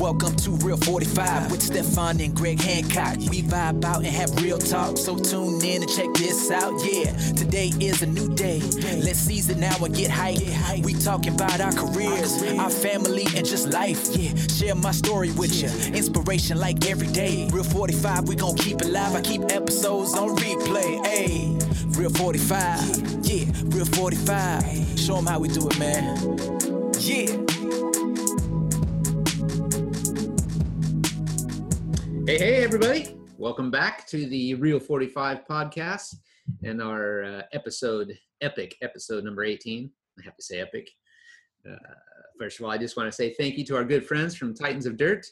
[0.00, 3.18] Welcome to Real 45 with Stefan and Greg Hancock.
[3.28, 6.72] We vibe out and have real talk, so tune in and check this out.
[6.82, 8.60] Yeah, today is a new day.
[9.04, 10.38] Let's seize it now and get hype.
[10.82, 14.16] We talking about our careers, our family, and just life.
[14.16, 15.68] Yeah, share my story with you.
[15.94, 17.46] Inspiration like every day.
[17.52, 19.14] Real 45, we gon' keep it live.
[19.14, 21.06] I keep episodes on replay.
[21.06, 21.58] Hey,
[21.88, 23.26] Real 45.
[23.26, 24.98] Yeah, Real 45.
[24.98, 26.38] Show them how we do it, man.
[26.98, 27.49] Yeah.
[32.30, 33.16] Hey, hey, everybody.
[33.38, 36.14] Welcome back to the Real 45 podcast
[36.62, 39.90] and our uh, episode, epic episode number 18.
[40.16, 40.88] I have to say epic.
[41.68, 41.74] Uh,
[42.38, 44.54] first of all, I just want to say thank you to our good friends from
[44.54, 45.26] Titans of Dirt.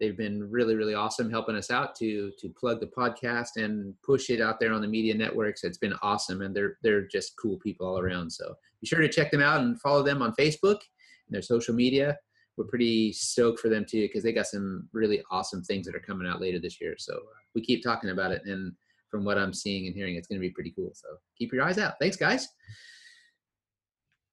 [0.00, 4.30] They've been really, really awesome helping us out to to plug the podcast and push
[4.30, 5.64] it out there on the media networks.
[5.64, 8.30] It's been awesome, and they're they're just cool people all around.
[8.30, 10.78] So be sure to check them out and follow them on Facebook
[11.26, 12.16] and their social media
[12.58, 16.00] we're pretty stoked for them too because they got some really awesome things that are
[16.00, 16.96] coming out later this year.
[16.98, 17.18] So
[17.54, 18.72] we keep talking about it, and
[19.10, 20.90] from what I'm seeing and hearing, it's going to be pretty cool.
[20.92, 21.06] So
[21.38, 21.94] keep your eyes out.
[22.00, 22.48] Thanks, guys.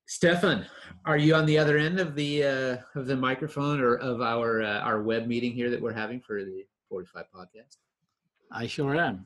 [0.08, 0.66] Stefan,
[1.06, 4.64] are you on the other end of the uh, of the microphone or of our
[4.64, 7.78] uh, our web meeting here that we're having for the 45 podcast?
[8.52, 9.26] I sure am.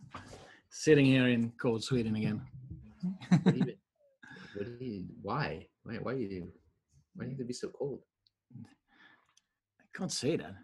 [0.71, 2.41] Sitting here in cold Sweden again.
[3.29, 3.73] what do you,
[4.55, 5.67] what you, why?
[5.83, 5.95] Why?
[5.95, 6.51] Why do you?
[7.15, 8.01] Why do you have to be so cold?
[9.99, 10.55] Can't say that.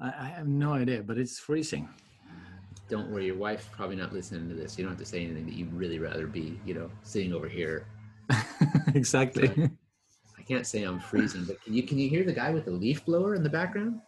[0.00, 1.88] I, I have no idea, but it's freezing.
[2.88, 4.76] Don't worry, your wife's probably not listening to this.
[4.76, 7.48] You don't have to say anything that you'd really rather be, you know, sitting over
[7.48, 7.86] here.
[8.94, 9.48] exactly.
[9.48, 9.70] But
[10.36, 12.72] I can't say I'm freezing, but can you can you hear the guy with the
[12.72, 14.00] leaf blower in the background?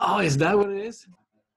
[0.00, 1.06] Oh, is that what it is?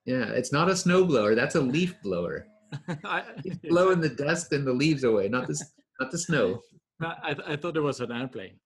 [0.06, 1.34] Yeah, it's not a snow blower.
[1.34, 2.46] That's a leaf blower.
[3.44, 5.60] He's blowing the dust and the leaves away, not the
[6.00, 6.62] not the snow.
[7.02, 8.60] I, I thought it was an airplane.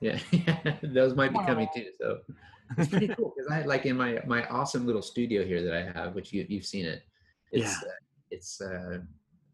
[0.00, 0.18] Yeah,
[0.82, 1.86] those might be coming too.
[2.00, 2.20] So
[2.78, 5.98] it's pretty cool because I like in my my awesome little studio here that I
[5.98, 7.02] have, which you you've seen it.
[7.52, 7.88] It's, Yeah.
[7.88, 7.92] Uh,
[8.30, 8.60] it's.
[8.60, 8.98] Uh,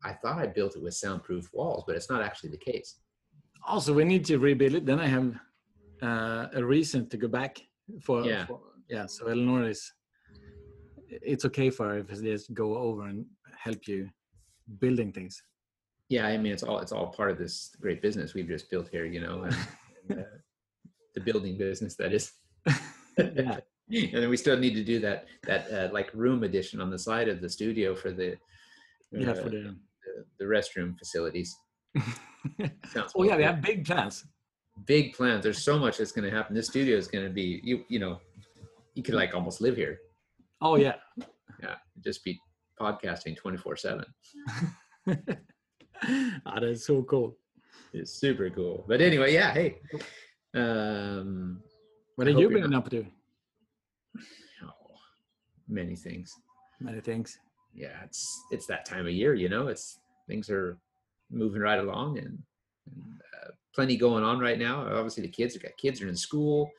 [0.04, 2.96] I thought I built it with soundproof walls, but it's not actually the case.
[3.66, 4.86] Also, we need to rebuild it.
[4.86, 5.34] Then I have
[6.02, 7.58] uh, a reason to go back
[8.02, 8.24] for.
[8.24, 8.46] Yeah.
[8.46, 9.06] for- yeah.
[9.06, 9.92] So Eleanor is.
[11.08, 13.24] It's okay for her if they just go over and
[13.56, 14.08] help you
[14.80, 15.42] building things.
[16.08, 18.88] Yeah, I mean it's all it's all part of this great business we've just built
[18.88, 19.56] here, you know, and,
[20.10, 20.24] and, uh,
[21.14, 22.32] the building business that is.
[23.18, 23.58] Yeah.
[23.90, 26.98] and then we still need to do that that uh, like room addition on the
[26.98, 28.36] side of the studio for the
[29.12, 29.30] Yeah.
[29.30, 29.76] uh, For the.
[30.04, 31.56] the, the restroom facilities.
[33.16, 33.52] Oh yeah, we cool.
[33.52, 34.24] have big plans.
[34.86, 35.42] big plans.
[35.42, 36.54] There's so much that's going to happen.
[36.54, 38.20] This studio is going to be you you know
[38.94, 39.98] you could like almost live here.
[40.60, 40.94] Oh yeah.
[41.62, 42.38] Yeah, just be
[42.80, 44.04] podcasting 24 seven.
[46.46, 47.36] ah, that's so cool.
[47.92, 48.84] It's super cool.
[48.86, 49.52] But anyway, yeah.
[49.52, 49.78] Hey,
[50.54, 51.62] um,
[52.16, 53.04] What I have you been up to?
[54.64, 54.94] oh,
[55.68, 56.34] many things.
[56.80, 57.38] Many things.
[57.74, 59.34] Yeah, it's it's that time of year.
[59.34, 60.78] You know, it's things are
[61.30, 62.38] moving right along and,
[62.86, 64.80] and uh, plenty going on right now.
[64.96, 66.70] Obviously, the kids have got kids are in school.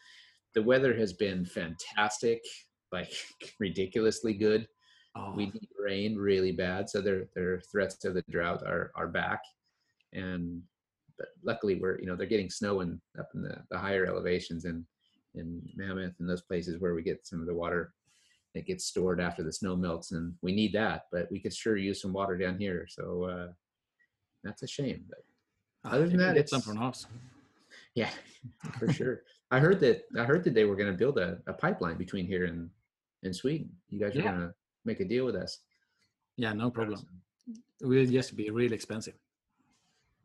[0.56, 2.42] The weather has been fantastic,
[2.92, 3.14] like
[3.60, 4.68] ridiculously good.
[5.16, 9.08] Oh, we need rain really bad so their their threats of the drought are are
[9.08, 9.42] back
[10.14, 10.62] and
[11.18, 14.66] but luckily we're you know they're getting snow in up in the, the higher elevations
[14.66, 14.86] in
[15.38, 17.94] in mammoth and those places where we get some of the water
[18.56, 21.78] that gets stored after the snow melts and we need that but we could sure
[21.78, 23.48] use some water down here so uh
[24.44, 25.20] that's a shame but
[25.86, 27.06] ah, other than that, it's- from us.
[27.96, 28.10] yeah
[28.80, 29.22] for sure
[29.52, 32.26] i heard that i heard that they were going to build a, a pipeline between
[32.26, 32.70] here and
[33.24, 34.32] and sweden you guys are Yeah.
[34.32, 34.54] going to
[34.86, 35.60] make a deal with us
[36.38, 37.00] Yeah, no problem.
[37.82, 39.16] It will just be really expensive.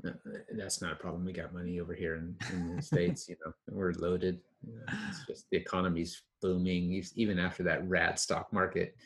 [0.07, 0.11] Uh,
[0.57, 1.25] that's not a problem.
[1.25, 3.29] We got money over here in, in the states.
[3.29, 4.41] You know, we're loaded.
[4.67, 7.03] You know, it's just the economy's booming.
[7.15, 8.97] Even after that rad stock market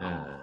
[0.00, 0.38] uh,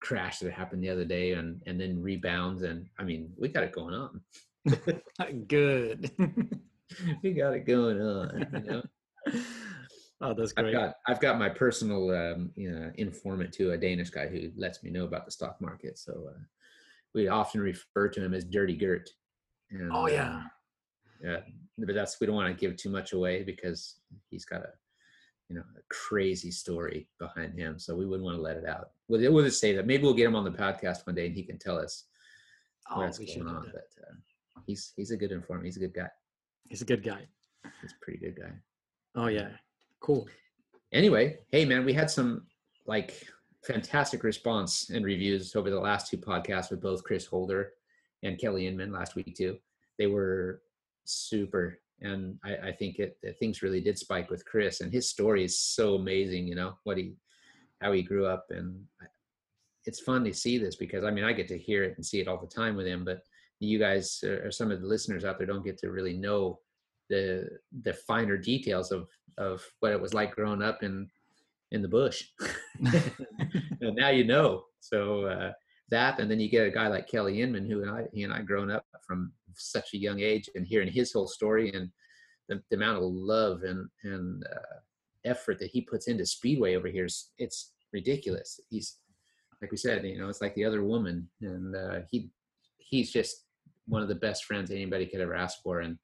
[0.00, 3.64] crash that happened the other day, and and then rebounds, and I mean, we got
[3.64, 4.20] it going on.
[5.48, 6.10] Good.
[7.22, 8.46] we got it going on.
[8.52, 8.82] You know,
[10.20, 10.72] oh, that's I've great.
[10.72, 14.82] got I've got my personal um, you know, informant to a Danish guy who lets
[14.82, 15.98] me know about the stock market.
[15.98, 16.38] So uh,
[17.14, 19.08] we often refer to him as Dirty Gert.
[19.70, 20.42] And, Oh uh, yeah.
[21.22, 21.40] yeah
[21.78, 23.96] but that's we don't want to give too much away because
[24.28, 24.68] he's got a
[25.48, 28.90] you know a crazy story behind him so we wouldn't want to let it out
[29.08, 31.34] we'll, we'll just say that maybe we'll get him on the podcast one day and
[31.34, 32.04] he can tell us
[32.90, 34.14] Oh, what's going on but uh,
[34.66, 36.08] he's he's a good informant he's a good guy
[36.68, 37.26] He's a good guy.
[37.80, 38.52] he's a pretty good guy
[39.14, 39.48] Oh yeah.
[40.00, 40.28] Cool.
[40.92, 42.46] anyway hey man we had some
[42.86, 43.26] like
[43.64, 47.72] fantastic response and reviews over the last two podcasts with both chris holder
[48.22, 49.56] and kelly inman last week too
[49.98, 50.62] they were
[51.04, 55.44] super and I, I think it things really did spike with Chris, and his story
[55.44, 56.46] is so amazing.
[56.46, 57.14] You know what he,
[57.80, 58.82] how he grew up, and
[59.86, 62.20] it's fun to see this because I mean I get to hear it and see
[62.20, 63.22] it all the time with him, but
[63.60, 66.58] you guys or some of the listeners out there don't get to really know
[67.08, 67.48] the
[67.82, 71.08] the finer details of of what it was like growing up in
[71.72, 72.24] in the bush.
[72.80, 74.64] and now you know.
[74.80, 75.52] So uh,
[75.90, 78.32] that, and then you get a guy like Kelly Inman, who and I, he and
[78.32, 81.90] I grown up from such a young age, and hearing his whole story and
[82.48, 84.78] the, the amount of love and and uh,
[85.24, 88.60] effort that he puts into Speedway over here is it's ridiculous.
[88.70, 88.98] He's
[89.60, 92.30] like we said, you know, it's like the other woman, and uh, he
[92.78, 93.44] he's just
[93.86, 95.98] one of the best friends anybody could ever ask for, and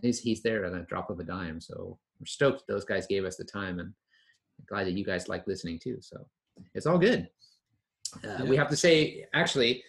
[0.00, 1.60] he's he's there at a drop of a dime.
[1.60, 3.92] So we're stoked those guys gave us the time, and
[4.68, 5.98] glad that you guys like listening too.
[6.00, 6.26] So
[6.74, 7.28] it's all good.
[8.24, 8.44] Uh.
[8.46, 9.82] We have to say, actually,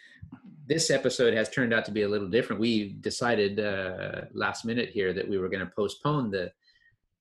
[0.66, 2.62] this episode has turned out to be a little different.
[2.62, 6.52] We decided uh, last minute here that we were going to postpone the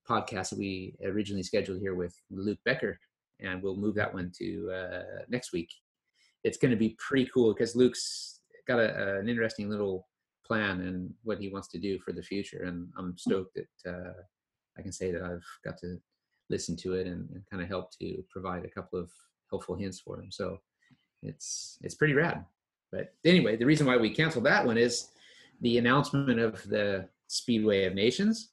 [0.08, 2.99] podcast that we originally scheduled here with Luke Becker,
[3.40, 5.70] and we'll move that one to uh, next week.
[6.44, 10.08] It's going to be pretty cool because Luke's got a, an interesting little
[10.44, 14.12] plan and what he wants to do for the future, and I'm stoked that uh,
[14.78, 15.99] I can say that I've got to
[16.50, 19.11] listen to it and, and kind of help to provide a couple of
[19.50, 20.31] helpful hints for him.
[20.31, 20.59] So
[21.23, 22.44] it's it's pretty rad.
[22.91, 25.09] But anyway, the reason why we canceled that one is
[25.61, 28.50] the announcement of the Speedway of Nations,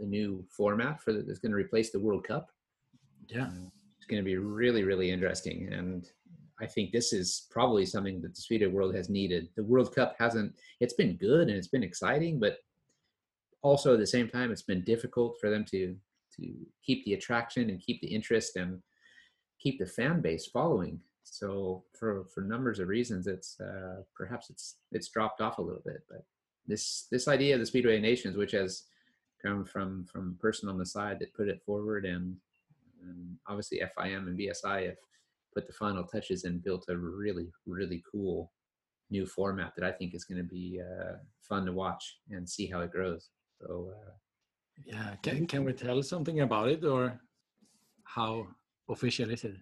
[0.00, 2.50] the new format for the, that's going to replace the World Cup.
[3.28, 6.08] Yeah, uh, it's going to be really really interesting, and
[6.60, 9.48] I think this is probably something that the Speedway world has needed.
[9.56, 10.54] The World Cup hasn't.
[10.80, 12.58] It's been good and it's been exciting, but
[13.62, 15.96] also at the same time, it's been difficult for them to
[16.36, 16.54] to
[16.84, 18.80] keep the attraction and keep the interest and
[19.60, 21.00] keep the fan base following.
[21.22, 25.82] So for for numbers of reasons, it's uh, perhaps it's it's dropped off a little
[25.84, 26.02] bit.
[26.08, 26.24] But
[26.66, 28.84] this this idea of the Speedway Nations, which has
[29.44, 32.36] come from from a person on the side that put it forward, and,
[33.02, 34.96] and obviously FIM and BSI have
[35.54, 38.52] put the final touches and built a really really cool
[39.10, 42.66] new format that I think is going to be uh, fun to watch and see
[42.66, 43.30] how it grows.
[43.60, 44.10] So uh,
[44.84, 47.20] yeah, can can we tell something about it or
[48.04, 48.46] how
[48.88, 49.56] official is it?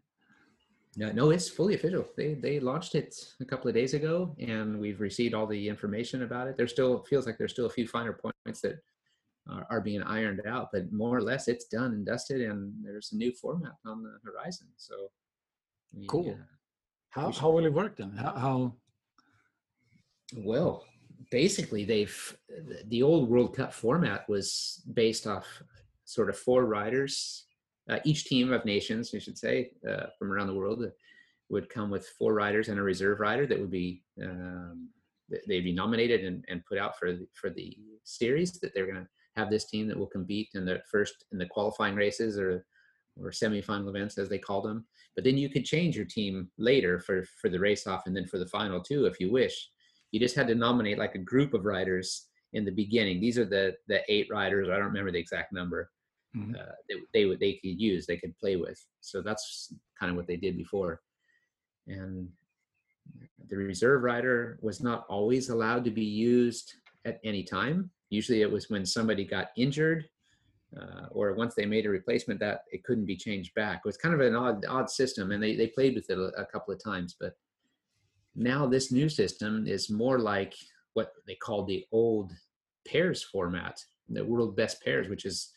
[0.96, 2.06] No, no, it's fully official.
[2.16, 6.22] They they launched it a couple of days ago, and we've received all the information
[6.22, 6.56] about it.
[6.56, 8.82] There still feels like there's still a few finer points that
[9.48, 13.12] are, are being ironed out, but more or less it's done and dusted, and there's
[13.12, 14.68] a new format on the horizon.
[14.76, 15.10] So
[16.08, 16.30] cool.
[16.30, 16.44] Uh,
[17.10, 18.12] how how will it work then?
[18.12, 18.74] How, how?
[20.36, 20.84] Well,
[21.30, 22.36] basically they've
[22.88, 25.46] the old World Cup format was based off
[26.04, 27.46] sort of four riders.
[27.90, 30.84] Uh, each team of nations, you should say, uh, from around the world
[31.50, 34.88] would come with four riders and a reserve rider that would be um,
[35.46, 39.02] they'd be nominated and, and put out for the, for the series that they're going
[39.02, 42.64] to have this team that will compete in the first in the qualifying races or
[43.20, 44.86] or semifinal events as they call them.
[45.14, 48.26] But then you could change your team later for for the race off and then
[48.26, 49.68] for the final too if you wish
[50.12, 53.20] you just had to nominate like a group of riders in the beginning.
[53.20, 54.68] These are the the eight riders.
[54.68, 55.90] I don't remember the exact number.
[56.36, 56.54] Mm-hmm.
[56.54, 58.78] Uh, they they would they could use they could play with.
[59.00, 61.00] So that's kind of what they did before.
[61.88, 62.28] And
[63.48, 66.74] the reserve rider was not always allowed to be used
[67.04, 67.90] at any time.
[68.10, 70.04] Usually, it was when somebody got injured,
[70.78, 73.78] uh, or once they made a replacement that it couldn't be changed back.
[73.78, 76.42] It was kind of an odd odd system, and they they played with it a,
[76.42, 77.32] a couple of times, but
[78.34, 80.54] now this new system is more like
[80.94, 82.32] what they called the old
[82.86, 85.52] pairs format, the world best pairs, which is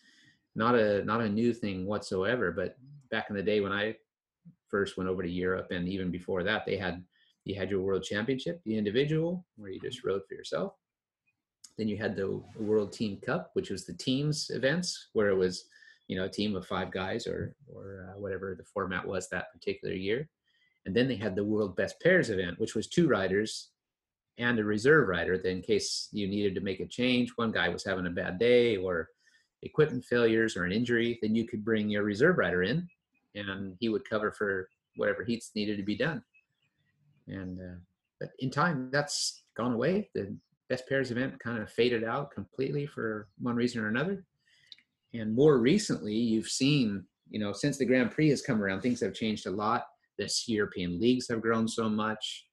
[0.55, 2.51] not a not a new thing whatsoever.
[2.51, 2.77] But
[3.11, 3.95] back in the day when I
[4.69, 7.03] first went over to Europe, and even before that, they had
[7.43, 10.73] you had your world championship, the individual, where you just rode for yourself.
[11.77, 15.65] Then you had the World Team Cup, which was the teams events, where it was,
[16.07, 19.51] you know, a team of five guys or or uh, whatever the format was that
[19.53, 20.29] particular year.
[20.85, 23.69] And then they had the World Best Pairs event, which was two riders
[24.37, 25.37] and a reserve rider.
[25.37, 28.37] That in case you needed to make a change, one guy was having a bad
[28.37, 29.09] day or
[29.63, 32.87] equipment failures or an injury, then you could bring your reserve rider in
[33.33, 36.23] and he would cover for whatever heats needed to be done.
[37.27, 37.79] And uh,
[38.19, 40.09] but in time, that's gone away.
[40.13, 40.35] The
[40.69, 44.23] best pairs event kind of faded out completely for one reason or another.
[45.13, 49.01] And more recently, you've seen, you know, since the Grand Prix has come around, things
[49.01, 52.47] have changed a lot this European leagues have grown so much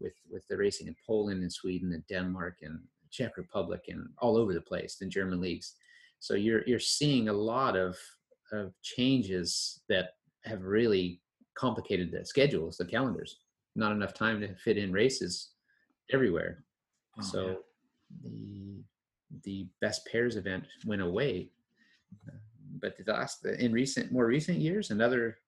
[0.00, 4.36] with with the racing in Poland and Sweden and Denmark and Czech Republic and all
[4.36, 5.74] over the place, the German leagues.
[6.20, 7.96] So you're you're seeing a lot of
[8.52, 10.10] of changes that
[10.44, 11.20] have really
[11.56, 13.40] complicated the schedules, the calendars.
[13.76, 15.50] Not enough time to fit in races
[16.12, 16.64] everywhere.
[17.18, 17.54] Oh, so yeah.
[18.22, 18.84] the
[19.44, 21.50] the best pairs event went away.
[22.80, 25.38] But the last in recent more recent years, another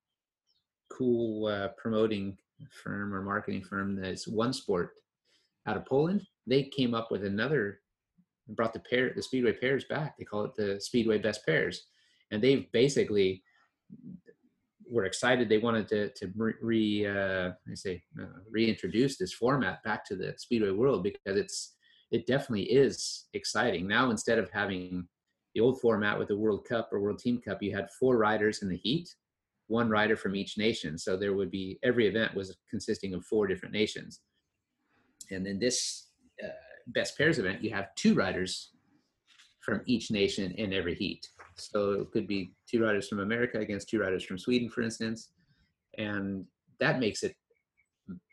[0.96, 2.36] cool uh, promoting
[2.82, 4.92] firm or marketing firm that's One Sport
[5.66, 6.26] out of Poland.
[6.46, 7.80] They came up with another
[8.50, 10.16] brought the pair the speedway pairs back.
[10.16, 11.86] They call it the Speedway Best Pairs,
[12.30, 13.42] and they've basically
[14.88, 15.48] were excited.
[15.48, 20.34] They wanted to to re uh, I say uh, reintroduce this format back to the
[20.36, 21.74] speedway world because it's
[22.12, 24.10] it definitely is exciting now.
[24.10, 25.08] Instead of having
[25.54, 28.62] the old format with the World Cup or World Team Cup, you had four riders
[28.62, 29.08] in the heat,
[29.68, 30.98] one rider from each nation.
[30.98, 34.20] So there would be every event was consisting of four different nations,
[35.30, 36.08] and then this
[36.42, 36.48] uh,
[36.88, 38.70] best pairs event, you have two riders
[39.60, 41.28] from each nation in every heat.
[41.56, 45.30] So it could be two riders from America against two riders from Sweden, for instance,
[45.98, 46.44] and
[46.78, 47.34] that makes it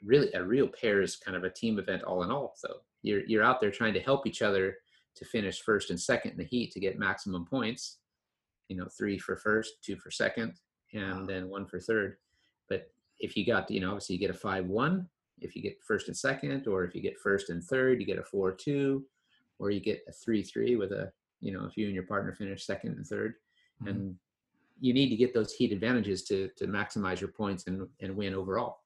[0.04, 2.54] really a real pairs kind of a team event all in all.
[2.56, 4.78] So you're you're out there trying to help each other
[5.16, 8.00] to finish first and second in the heat to get maximum points.
[8.70, 10.54] You know, three for first, two for second,
[10.94, 12.18] and then one for third.
[12.70, 15.08] But if you got, you know, obviously you get a five one.
[15.40, 18.20] If you get first and second, or if you get first and third, you get
[18.20, 19.06] a four two,
[19.60, 22.34] or you get a three three with a you know if you and your partner
[22.34, 23.34] finish second and 3rd
[23.82, 23.88] mm-hmm.
[23.88, 24.16] and
[24.80, 28.34] you need to get those heat advantages to to maximize your points and and win
[28.34, 28.80] overall.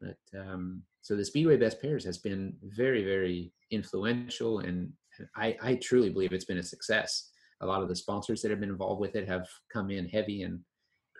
[0.00, 4.92] But um, so the speedway best pairs has been very very influential and
[5.36, 7.30] I, I truly believe it's been a success.
[7.60, 10.42] A lot of the sponsors that have been involved with it have come in heavy
[10.42, 10.60] and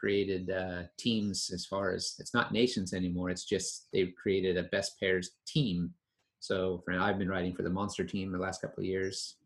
[0.03, 4.65] created uh, teams as far as it's not nations anymore it's just they've created a
[4.65, 5.93] best pairs team
[6.41, 9.37] so for, i've been riding for the monster team the last couple of years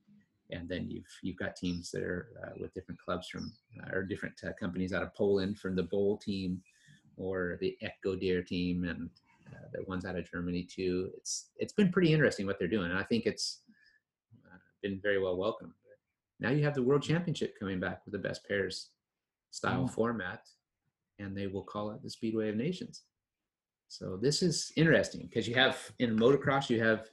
[0.51, 4.03] and then you've you've got teams that are uh, with different clubs from uh, or
[4.03, 6.63] different uh, companies out of Poland from the Bowl team
[7.17, 9.11] or the Echo Deer team and
[9.53, 11.11] uh, the ones out of Germany too.
[11.17, 13.63] It's it's been pretty interesting what they're doing, and I think it's
[14.47, 15.73] uh, been very well welcomed.
[16.39, 18.91] Now you have the World Championship coming back with the best pairs
[19.57, 19.89] style oh.
[19.89, 20.43] format,
[21.19, 23.05] and they will call it the Speedway of Nations.
[23.89, 27.09] So this is interesting because you have in motocross you have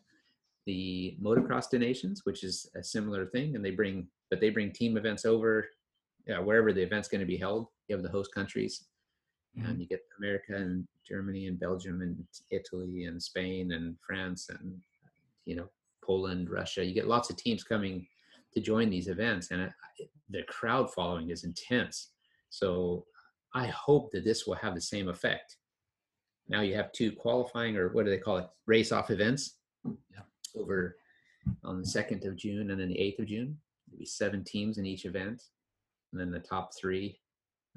[0.65, 4.71] the motocross des Nations, which is a similar thing, and they bring but they bring
[4.71, 5.69] team events over
[6.27, 7.67] yeah, wherever the event's going to be held.
[7.87, 8.85] You have the host countries,
[9.57, 9.69] mm-hmm.
[9.69, 12.17] and you get America and Germany and Belgium and
[12.49, 14.79] Italy and Spain and France and
[15.45, 15.69] you know
[16.03, 16.83] Poland, Russia.
[16.83, 18.07] You get lots of teams coming
[18.53, 22.12] to join these events, and it, the crowd following is intense.
[22.53, 23.05] So
[23.53, 25.57] I hope that this will have the same effect.
[26.49, 28.47] Now you have two qualifying or what do they call it?
[28.67, 29.57] Race off events.
[29.85, 30.23] Yeah
[30.55, 30.97] over
[31.63, 33.57] on the 2nd of June and then the 8th of June.
[33.87, 35.43] There'll be seven teams in each event.
[36.11, 37.19] And then the top three,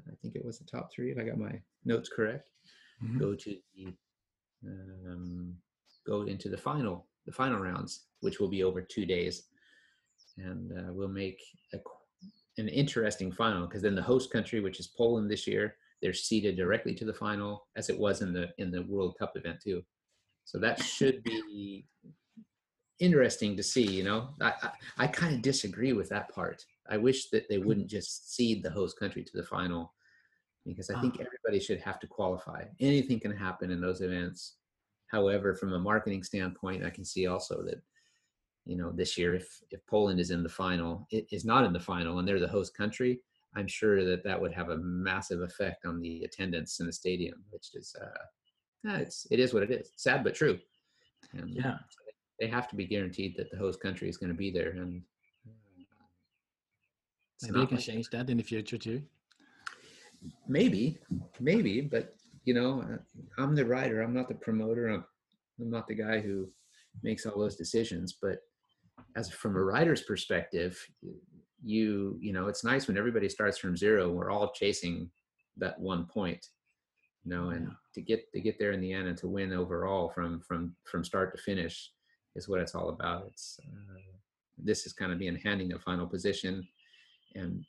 [0.07, 2.49] I think it was the top three, if I got my notes correct,
[3.03, 3.19] mm-hmm.
[3.19, 3.93] go to the
[4.65, 5.55] um,
[6.05, 9.43] go into the final the final rounds, which will be over two days,
[10.37, 11.41] and uh, we'll make
[11.73, 11.77] a,
[12.57, 16.55] an interesting final because then the host country, which is Poland this year, they're seeded
[16.55, 19.83] directly to the final, as it was in the in the World Cup event too.
[20.45, 21.85] So that should be
[22.99, 23.85] interesting to see.
[23.85, 26.63] You know, I I, I kind of disagree with that part.
[26.89, 27.67] I wish that they hmm.
[27.67, 29.93] wouldn't just seed the host country to the final
[30.65, 31.23] because I think ah.
[31.25, 32.63] everybody should have to qualify.
[32.79, 34.55] Anything can happen in those events.
[35.07, 37.81] However, from a marketing standpoint, I can see also that
[38.67, 41.73] you know this year if if Poland is in the final, it is not in
[41.73, 43.19] the final, and they're the host country.
[43.55, 47.43] I'm sure that that would have a massive effect on the attendance in the stadium,
[47.49, 49.91] which is uh, it's it is what it is.
[49.95, 50.59] Sad but true.
[51.33, 51.77] And yeah
[52.39, 55.01] they have to be guaranteed that the host country is going to be there and
[57.43, 59.01] maybe you can like change that in the future too
[60.47, 60.97] maybe
[61.39, 65.03] maybe but you know uh, i'm the writer i'm not the promoter i'm,
[65.59, 66.47] I'm not the guy who
[67.03, 68.39] makes all those decisions but
[69.15, 70.77] as from a writer's perspective
[71.63, 75.09] you you know it's nice when everybody starts from zero we're all chasing
[75.57, 76.45] that one point
[77.23, 80.09] you know and to get to get there in the end and to win overall
[80.09, 81.91] from from from start to finish
[82.37, 83.25] is what it's all about.
[83.27, 83.99] It's uh,
[84.57, 86.65] this is kind of being handing the final position,
[87.35, 87.65] and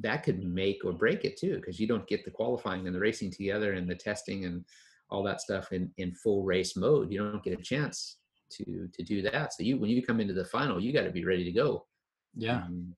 [0.00, 3.00] that could make or break it too, because you don't get the qualifying and the
[3.00, 4.64] racing together and the testing and
[5.10, 7.12] all that stuff in in full race mode.
[7.12, 8.18] You don't get a chance
[8.56, 9.52] to to do that.
[9.52, 11.86] So you when you come into the final, you got to be ready to go.
[12.36, 12.62] Yeah.
[12.62, 12.94] Um,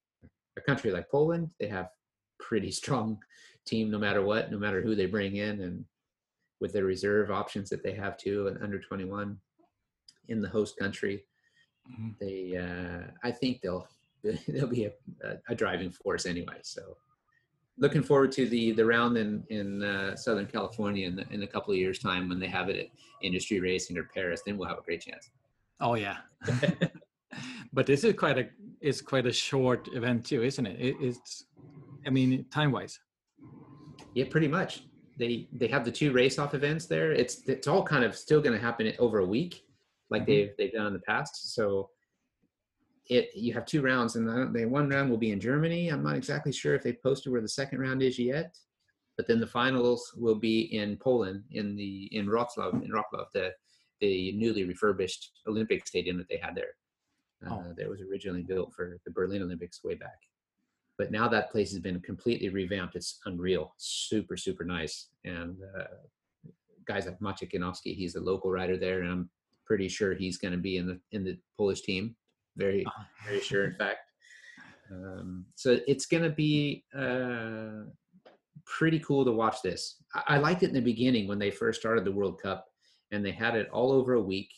[0.57, 1.91] a country like Poland, they have
[2.39, 3.19] pretty strong
[3.67, 5.85] team no matter what, no matter who they bring in, and
[6.61, 9.39] with their reserve options that they have too, and under 21
[10.29, 11.25] in the host country.
[11.91, 12.09] Mm-hmm.
[12.21, 13.89] They, uh, I think they'll
[14.49, 14.93] they'll be a,
[15.49, 16.57] a, driving force anyway.
[16.63, 16.97] So,
[17.79, 21.47] looking forward to the the round in in uh, Southern California in, the, in a
[21.47, 22.87] couple of years' time when they have it at
[23.23, 24.41] Industry Racing or Perris.
[24.45, 25.31] Then we'll have a great chance.
[25.81, 26.19] Oh yeah.
[27.73, 28.49] but this is quite a
[28.81, 30.81] it's quite a short event too, isn't it?
[30.81, 31.45] it it's
[32.07, 32.99] I mean time wise.
[34.15, 34.83] Yeah, pretty much.
[35.19, 37.13] They they have the two race off events there.
[37.13, 39.63] It's it's all kind of still going to happen over a week,
[40.11, 40.31] like mm-hmm.
[40.31, 41.55] they've they've done in the past.
[41.55, 41.91] So
[43.09, 45.89] it you have two rounds, and the, one round will be in Germany.
[45.89, 48.57] I'm not exactly sure if they posted where the second round is yet,
[49.17, 53.53] but then the finals will be in Poland in the in Wrocław in Wrocław the
[54.01, 56.75] the newly refurbished Olympic stadium that they had there.
[57.47, 57.75] Uh, oh.
[57.77, 60.19] That was originally built for the Berlin Olympics way back.
[60.99, 62.97] But now that place has been completely revamped.
[62.97, 65.09] It's unreal, super super nice.
[65.25, 65.85] And uh,
[66.87, 69.31] guys like Maciej Janowski, he's a local rider there, and I'm
[69.67, 72.17] pretty sure he's going to be in the in the Polish team.
[72.57, 73.05] Very uh-huh.
[73.27, 73.99] very sure, in fact.
[74.89, 77.91] Um, so it's going to be uh,
[78.67, 79.97] pretty cool to watch this.
[80.15, 82.69] I, I liked it in the beginning when they first started the World Cup,
[83.13, 84.51] and they had it all over a week.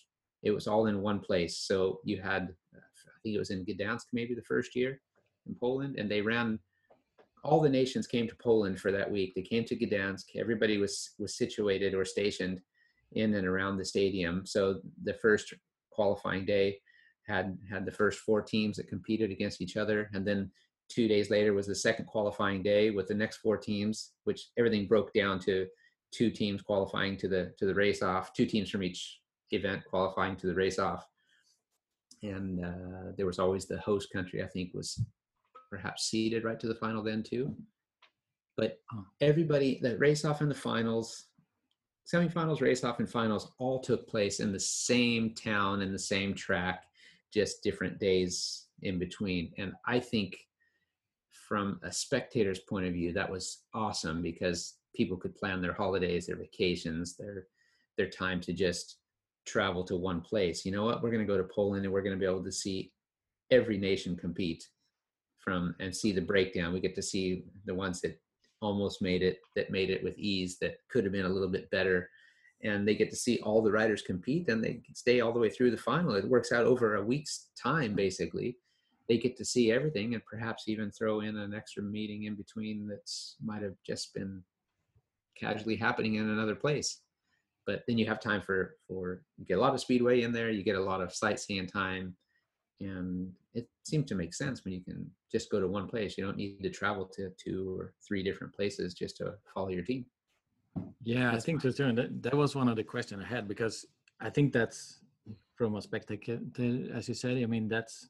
[0.42, 1.58] It was all in one place.
[1.58, 5.00] So you had, I think it was in Gdansk maybe the first year
[5.46, 6.58] in Poland, and they ran.
[7.44, 9.32] All the nations came to Poland for that week.
[9.34, 10.24] They came to Gdansk.
[10.36, 12.60] Everybody was was situated or stationed
[13.12, 14.44] in and around the stadium.
[14.44, 15.54] So the first
[15.90, 16.78] qualifying day
[17.26, 20.50] had had the first four teams that competed against each other, and then
[20.88, 24.86] two days later was the second qualifying day with the next four teams, which everything
[24.86, 25.66] broke down to
[26.10, 30.36] two teams qualifying to the to the race off, two teams from each event qualifying
[30.36, 31.06] to the race off,
[32.22, 34.42] and uh, there was always the host country.
[34.42, 35.02] I think was
[35.70, 37.54] perhaps seeded right to the final then too.
[38.56, 38.80] But
[39.20, 41.26] everybody that race off in the finals,
[42.12, 46.34] semifinals, race off, and finals all took place in the same town and the same
[46.34, 46.86] track,
[47.32, 49.52] just different days in between.
[49.58, 50.36] And I think
[51.30, 56.26] from a spectator's point of view, that was awesome because people could plan their holidays,
[56.26, 57.46] their vacations, their
[57.96, 58.98] their time to just
[59.46, 60.64] travel to one place.
[60.64, 61.02] You know what?
[61.02, 62.92] We're going to go to Poland and we're going to be able to see
[63.50, 64.62] every nation compete
[65.38, 66.72] from and see the breakdown.
[66.72, 68.20] We get to see the ones that
[68.60, 71.70] almost made it, that made it with ease, that could have been a little bit
[71.70, 72.08] better.
[72.62, 75.50] And they get to see all the riders compete and they stay all the way
[75.50, 76.14] through the final.
[76.14, 78.58] It works out over a week's time, basically
[79.08, 82.86] they get to see everything and perhaps even throw in an extra meeting in between
[82.86, 84.42] that's might have just been
[85.38, 87.00] casually happening in another place.
[87.66, 90.50] But then you have time for for you get a lot of speedway in there
[90.50, 92.16] you get a lot of sightseeing time
[92.80, 96.16] and it seemed to make sense when you can just go to one place.
[96.16, 99.82] You don't need to travel to two or three different places just to follow your
[99.82, 100.06] team.
[101.02, 101.94] Yeah that's i think fine.
[101.96, 103.84] that, that was one of the questions i had because
[104.20, 105.00] i think that's
[105.56, 106.38] from a spectator
[106.94, 108.08] as you said i mean that's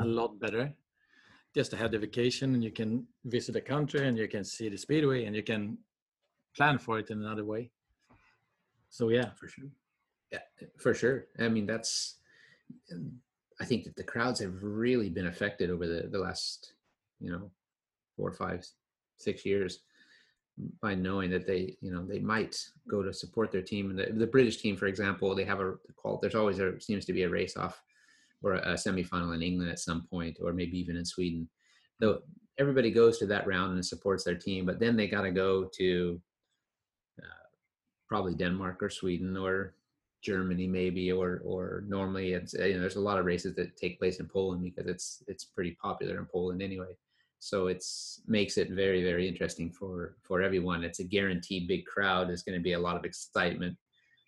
[0.00, 0.72] a lot better.
[1.54, 4.68] Just to have the vacation and you can visit a country and you can see
[4.68, 5.78] the speedway and you can
[6.58, 7.70] plan for it in another way.
[8.90, 9.30] So yeah.
[9.36, 9.70] For sure.
[10.32, 10.40] Yeah
[10.78, 11.26] for sure.
[11.38, 12.16] I mean that's
[13.62, 16.74] i think that the crowds have really been affected over the, the last
[17.18, 17.50] you know
[18.14, 18.66] four five
[19.16, 19.80] six years
[20.82, 22.54] by knowing that they you know they might
[22.90, 23.96] go to support their team.
[23.96, 27.14] The, the british team for example they have a call there's always a seems to
[27.14, 27.82] be a race off
[28.42, 31.48] or a semifinal in England at some point, or maybe even in Sweden.
[32.00, 32.20] Though
[32.58, 35.68] everybody goes to that round and supports their team, but then they got to go
[35.76, 36.20] to
[38.08, 39.74] probably Denmark or Sweden or
[40.22, 43.98] Germany maybe, or or normally it's you know there's a lot of races that take
[43.98, 46.96] place in Poland because it's it's pretty popular in Poland anyway.
[47.38, 50.82] So it's makes it very very interesting for for everyone.
[50.82, 52.28] It's a guaranteed big crowd.
[52.28, 53.76] There's going to be a lot of excitement.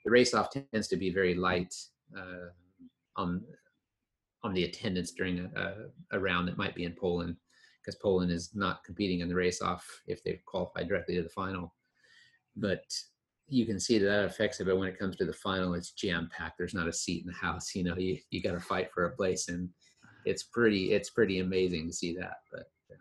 [0.04, 1.74] The race off tends to be very light
[2.16, 2.50] uh,
[3.16, 3.42] on
[4.42, 5.74] on the attendance during a,
[6.12, 7.36] a, round that might be in Poland,
[7.80, 11.28] because Poland is not competing in the race off if they've qualified directly to the
[11.28, 11.74] final.
[12.56, 12.84] But
[13.50, 14.64] you can see that, that affects it.
[14.64, 16.56] But when it comes to the final, it's jam packed.
[16.56, 17.74] There's not a seat in the house.
[17.74, 19.68] You know, you you got to fight for a place, and
[20.24, 22.38] it's pretty it's pretty amazing to see that.
[22.50, 22.94] But uh,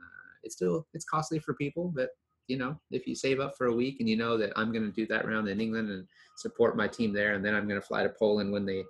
[0.43, 1.91] it's still it's costly for people.
[1.95, 2.09] But
[2.47, 4.83] you know, if you save up for a week and you know that I'm going
[4.83, 7.79] to do that round in England and support my team there, and then I'm going
[7.79, 8.83] to fly to Poland when they,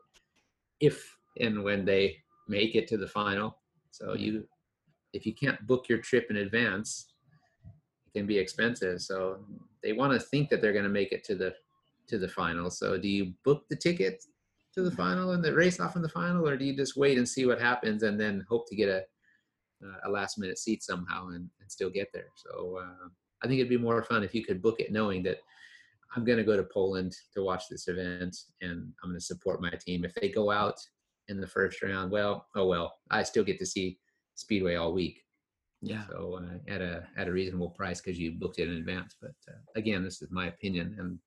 [0.79, 2.17] if and when they
[2.47, 3.57] make it to the final.
[3.91, 4.47] So you,
[5.11, 7.08] if you can't book your trip in advance,
[8.13, 9.01] can be expensive.
[9.01, 9.39] So
[9.83, 11.53] they want to think that they're going to make it to the
[12.07, 12.69] to the final.
[12.71, 14.23] So do you book the ticket
[14.73, 17.17] to the final and the race off in the final, or do you just wait
[17.17, 19.03] and see what happens and then hope to get a
[20.05, 22.29] a last minute seat somehow and, and still get there?
[22.35, 23.07] So uh,
[23.43, 25.37] I think it'd be more fun if you could book it knowing that
[26.15, 29.61] I'm going to go to Poland to watch this event and I'm going to support
[29.61, 30.03] my team.
[30.03, 30.79] If they go out
[31.27, 33.99] in the first round, well, oh well, I still get to see
[34.35, 35.23] Speedway all week.
[35.81, 36.05] Yeah.
[36.07, 39.15] So uh, at a at a reasonable price because you booked it in advance.
[39.21, 41.19] But uh, again, this is my opinion, and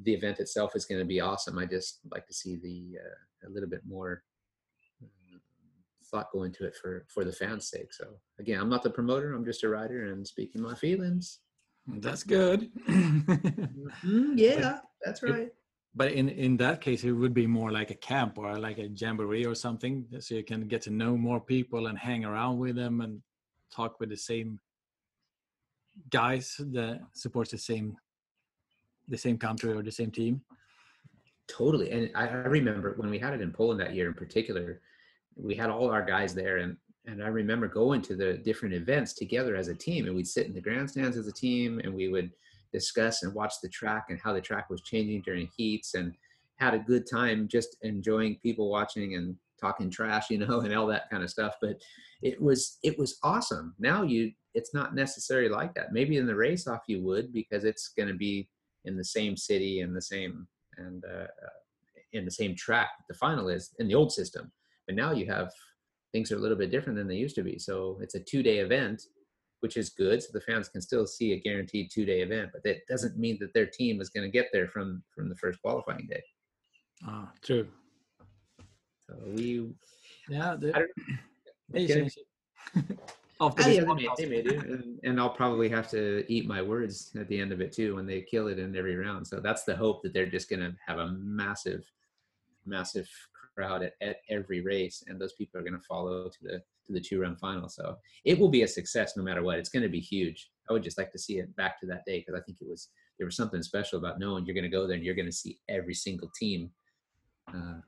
[0.00, 1.58] the event itself is going to be awesome.
[1.58, 4.22] I just like to see the uh, a little bit more
[5.02, 5.38] uh,
[6.10, 7.92] thought go into it for for the fans' sake.
[7.92, 9.32] So again, I'm not the promoter.
[9.32, 11.40] I'm just a writer and speaking my feelings.
[11.88, 12.70] That's good.
[14.04, 15.52] Mhm, yeah, that's It- right.
[15.94, 18.88] but in in that case, it would be more like a camp or like a
[18.88, 22.76] jamboree or something, so you can get to know more people and hang around with
[22.76, 23.22] them and
[23.74, 24.58] talk with the same
[26.10, 27.96] guys that supports the same
[29.08, 30.40] the same country or the same team.
[31.48, 31.92] Totally.
[31.92, 34.80] And I, remember when we had it in Poland that year in particular,
[35.36, 36.76] we had all our guys there and
[37.08, 40.46] and I remember going to the different events together as a team and we'd sit
[40.46, 42.32] in the grandstands as a team and we would
[42.72, 46.14] discuss and watch the track and how the track was changing during heats and
[46.56, 50.86] had a good time just enjoying people watching and talking trash, you know, and all
[50.86, 51.54] that kind of stuff.
[51.60, 51.80] But
[52.22, 53.74] it was it was awesome.
[53.78, 55.92] Now you it's not necessarily like that.
[55.92, 58.48] Maybe in the race off you would because it's going to be
[58.84, 60.46] in the same city and the same
[60.78, 61.26] and uh,
[62.12, 64.50] in the same track the final is in the old system
[64.86, 65.50] but now you have
[66.12, 68.42] things are a little bit different than they used to be so it's a two
[68.42, 69.02] day event
[69.60, 72.62] which is good so the fans can still see a guaranteed two day event but
[72.62, 75.60] that doesn't mean that their team is going to get there from from the first
[75.62, 76.22] qualifying day
[77.04, 77.68] Ah, true.
[79.06, 79.68] So we
[80.28, 80.90] Yeah, the, I don't-
[81.72, 82.12] Hey, Get it?
[82.12, 82.98] Shane.
[83.40, 86.46] After this yeah, they may, they may do, and, and I'll probably have to eat
[86.46, 89.26] my words at the end of it too when they kill it in every round.
[89.26, 91.84] So that's the hope that they're just going to have a massive,
[92.64, 93.10] massive
[93.54, 96.92] crowd at, at every race, and those people are going to follow to the to
[96.92, 97.68] the two run final.
[97.68, 99.58] So it will be a success no matter what.
[99.58, 100.50] It's going to be huge.
[100.70, 102.68] I would just like to see it back to that day because I think it
[102.68, 102.88] was
[103.18, 105.32] there was something special about knowing you're going to go there and you're going to
[105.32, 106.70] see every single team
[107.54, 107.80] uh,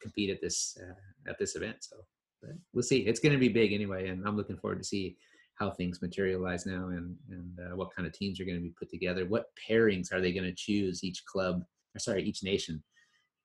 [0.00, 1.76] compete at this uh, at this event.
[1.80, 1.96] So
[2.42, 2.98] but we'll see.
[2.98, 5.16] It's going to be big anyway, and I'm looking forward to see
[5.54, 8.74] how things materialize now and and uh, what kind of teams are going to be
[8.78, 9.24] put together.
[9.26, 11.62] What pairings are they going to choose each club?
[11.94, 12.82] Or sorry, each nation,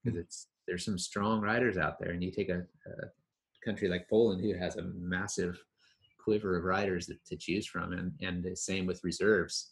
[0.03, 3.07] because it's there's some strong riders out there, and you take a, a
[3.63, 5.61] country like Poland who has a massive
[6.23, 9.71] quiver of riders that, to choose from, and and the same with reserves.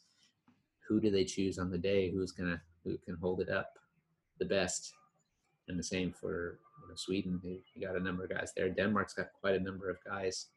[0.88, 2.12] Who do they choose on the day?
[2.12, 3.72] Who's gonna who can hold it up
[4.40, 4.94] the best?
[5.68, 7.40] And the same for you know, Sweden.
[7.44, 8.70] They, you got a number of guys there.
[8.70, 10.48] Denmark's got quite a number of guys.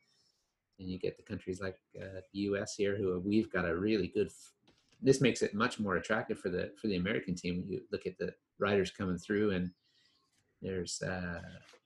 [0.79, 2.75] And you get the countries like uh, the U.S.
[2.77, 4.29] here, who we've got a really good.
[4.29, 4.53] f-
[5.03, 7.65] This makes it much more attractive for the for the American team.
[7.69, 9.71] You look at the riders coming through, and
[10.63, 11.41] there's uh,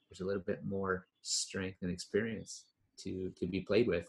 [0.08, 2.64] there's a little bit more strength and experience
[3.02, 4.08] to to be played with.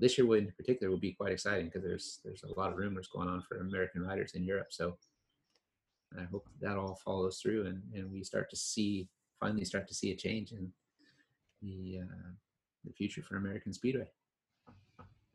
[0.00, 3.08] This year, in particular, will be quite exciting because there's there's a lot of rumors
[3.08, 4.68] going on for American riders in Europe.
[4.70, 4.96] So
[6.16, 9.08] I hope that all follows through and, and we start to see
[9.40, 10.72] finally start to see a change in
[11.62, 12.30] the uh,
[12.84, 14.08] the future for American Speedway.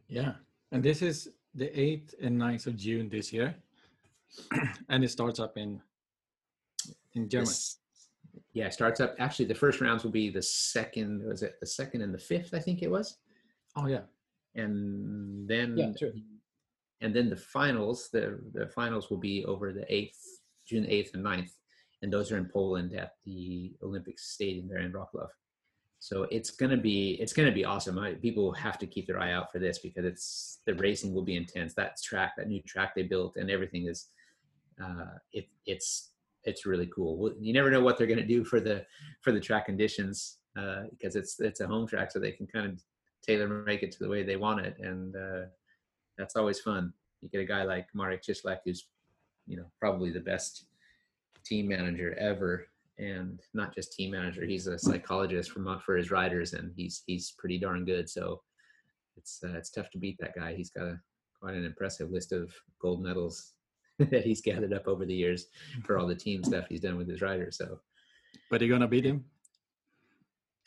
[0.07, 0.33] Yeah,
[0.71, 3.55] and this is the 8th and 9th of June this year,
[4.89, 5.81] and it starts up in
[7.13, 7.49] in Germany.
[7.49, 7.77] This-
[8.53, 9.15] yeah, it starts up.
[9.19, 11.23] Actually, the first rounds will be the second.
[11.23, 12.53] Was it the second and the fifth?
[12.53, 13.17] I think it was,
[13.75, 14.01] Oh yeah,
[14.55, 16.13] and then Yeah, true.
[17.01, 18.09] and then the finals.
[18.11, 21.51] The the finals will be over the eighth, June eighth and 9th.
[22.01, 25.29] and those are in Poland at the Olympic Stadium there in Wrocław.
[25.99, 27.97] So it's gonna be it's gonna be awesome.
[27.97, 31.23] I, people have to keep their eye out for this because it's the racing will
[31.23, 31.73] be intense.
[31.75, 34.09] That track, that new track they built, and everything is
[34.83, 36.11] uh, it it's
[36.43, 37.33] it's really cool.
[37.39, 38.85] You never know what they're gonna do for the
[39.21, 42.65] for the track conditions uh, because it's it's a home track, so they can kind
[42.65, 42.83] of
[43.25, 45.45] tailor make it to the way they want it, and uh,
[46.17, 46.91] that's always fun.
[47.21, 48.87] You get a guy like Marek Cieślak, who's
[49.47, 50.65] you know probably the best
[51.45, 52.67] team manager ever.
[52.99, 57.33] And not just team manager he's a psychologist for for his riders and he's he's
[57.37, 58.09] pretty darn good.
[58.09, 58.41] So
[59.17, 60.53] it's uh, it's tough to beat that guy.
[60.53, 60.99] He's got a
[61.39, 63.53] quite an impressive list of gold medals
[63.99, 65.47] that he's gathered up over the years
[65.83, 67.57] for all the team stuff he's done with his riders.
[67.57, 67.79] So
[68.49, 69.25] but you're gonna beat him.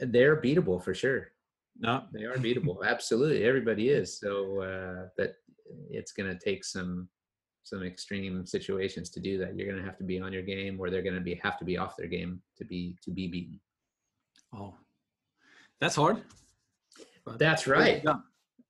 [0.00, 1.28] they're beatable for sure.
[1.78, 2.84] No, they are beatable.
[2.84, 3.44] Absolutely.
[3.44, 4.18] Everybody is.
[4.18, 5.36] So uh but
[5.90, 7.08] it's going to take some
[7.66, 10.78] some extreme situations to do that you're going to have to be on your game
[10.78, 13.26] or they're going to be have to be off their game to be to be
[13.26, 13.58] beaten.
[14.54, 14.74] Oh,
[15.80, 16.22] that's hard.
[17.24, 18.04] but that's right.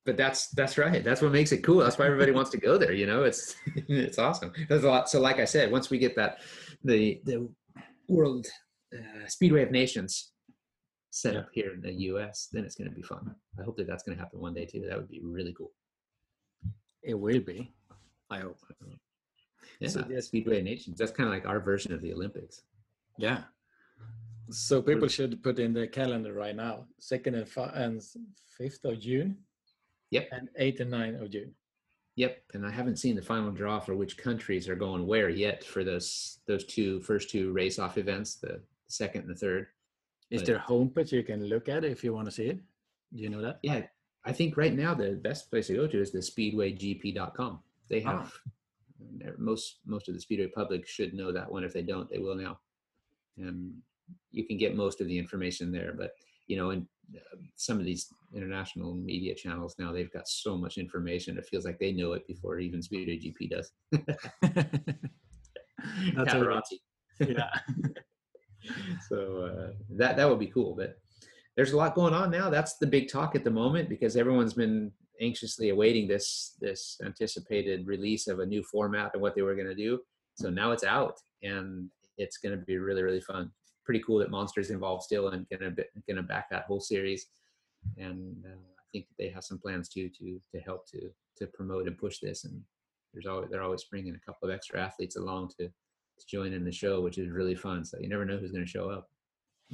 [0.06, 1.04] but that's that's right.
[1.04, 1.80] That's what makes it cool.
[1.80, 3.24] That's why everybody wants to go there you know?
[3.24, 4.50] It's it's awesome.
[4.66, 6.38] There's a lot so like i said once we get that
[6.82, 7.46] the the
[8.08, 8.46] world
[8.94, 10.32] uh, speedway of nations
[11.10, 13.34] set up here in the us then it's going to be fun.
[13.60, 14.86] I hope that that's going to happen one day too.
[14.88, 15.72] That would be really cool.
[17.02, 17.75] It will be.
[18.30, 18.58] I hope.
[19.80, 22.62] yeah So- yeah speedway nations that's kind of like our version of the olympics
[23.18, 23.44] Yeah.
[24.50, 28.00] So people should put in their calendar right now, second and fi- and
[28.56, 29.38] fifth of June,
[30.12, 31.52] yep and eighth and 9th of June.
[32.14, 35.64] Yep, and I haven't seen the final draw for which countries are going where yet
[35.64, 39.66] for those those two first two race off events, the second and the third.
[40.30, 42.58] Is But- there a homepage you can look at if you want to see it?
[43.14, 43.58] Do you know that?
[43.64, 43.86] Yeah,
[44.24, 47.52] I think right now the best place to go to is the speedwaygp.com.
[47.88, 48.30] They Ah.
[49.22, 51.64] have most most of the speedway public should know that one.
[51.64, 52.58] If they don't, they will now.
[53.36, 53.82] And
[54.30, 55.94] you can get most of the information there.
[55.96, 56.12] But
[56.46, 60.78] you know, in uh, some of these international media channels now, they've got so much
[60.78, 61.36] information.
[61.38, 63.72] It feels like they know it before even Speedway GP does.
[66.14, 66.34] That's.
[66.34, 66.80] Paparazzi.
[67.20, 67.50] Yeah.
[69.08, 70.74] so uh, that that would be cool.
[70.74, 70.98] But
[71.56, 72.50] there's a lot going on now.
[72.50, 77.86] That's the big talk at the moment because everyone's been anxiously awaiting this this anticipated
[77.86, 80.00] release of a new format and what they were going to do.
[80.34, 81.88] So now it's out and
[82.18, 83.50] it's going to be really really fun.
[83.84, 87.26] Pretty cool that Monsters involved still and going to going to back that whole series.
[87.96, 91.86] And uh, I think they have some plans too to to help to to promote
[91.86, 92.44] and push this.
[92.44, 92.60] And
[93.14, 96.64] there's always they're always bringing a couple of extra athletes along to to join in
[96.64, 97.84] the show, which is really fun.
[97.84, 99.08] So you never know who's going to show up.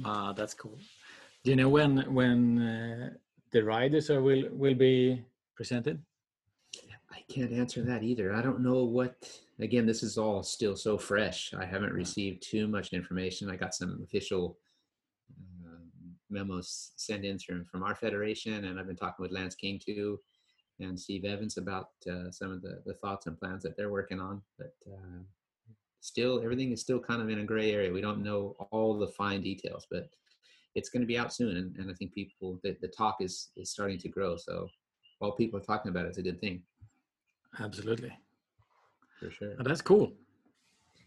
[0.05, 0.77] Ah, that's cool.
[1.43, 3.09] Do you know when when uh,
[3.51, 5.25] the riders are will will be
[5.55, 6.01] presented?
[7.11, 8.33] I can't answer that either.
[8.33, 9.15] I don't know what.
[9.59, 11.53] Again, this is all still so fresh.
[11.53, 13.49] I haven't received too much information.
[13.49, 14.57] I got some official
[15.65, 19.81] um, memos sent in from from our federation, and I've been talking with Lance King
[19.85, 20.21] too,
[20.79, 24.21] and Steve Evans about uh, some of the the thoughts and plans that they're working
[24.21, 24.41] on.
[24.57, 25.23] But uh,
[25.99, 27.91] still, everything is still kind of in a gray area.
[27.91, 30.09] We don't know all the fine details, but
[30.75, 33.49] it's going to be out soon, and, and I think people the, the talk is
[33.55, 34.37] is starting to grow.
[34.37, 34.67] So
[35.19, 36.61] while people are talking about it, it's a good thing
[37.59, 38.11] Absolutely.
[39.19, 39.55] for sure.
[39.59, 40.13] Oh, that's cool.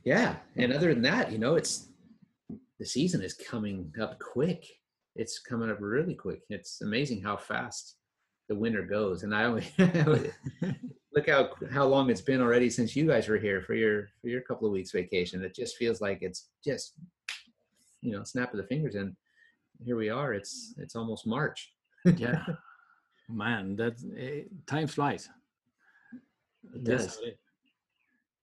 [0.05, 1.89] Yeah, and other than that, you know, it's
[2.79, 4.65] the season is coming up quick.
[5.17, 6.43] It's coming up really quick.
[6.51, 7.97] It's amazing how fast
[8.49, 9.23] the winter goes.
[9.23, 9.67] And I only
[11.15, 14.29] look how how long it's been already since you guys were here for your for
[14.29, 15.43] your couple of weeks vacation.
[15.43, 16.95] It just feels like it's just
[18.03, 19.17] you know snap of the fingers, and
[19.85, 20.35] here we are.
[20.35, 21.73] It's it's almost March.
[22.17, 22.45] yeah.
[23.29, 25.29] Man, that eh, time flies.
[26.75, 27.17] It That's does.
[27.17, 27.35] how it is.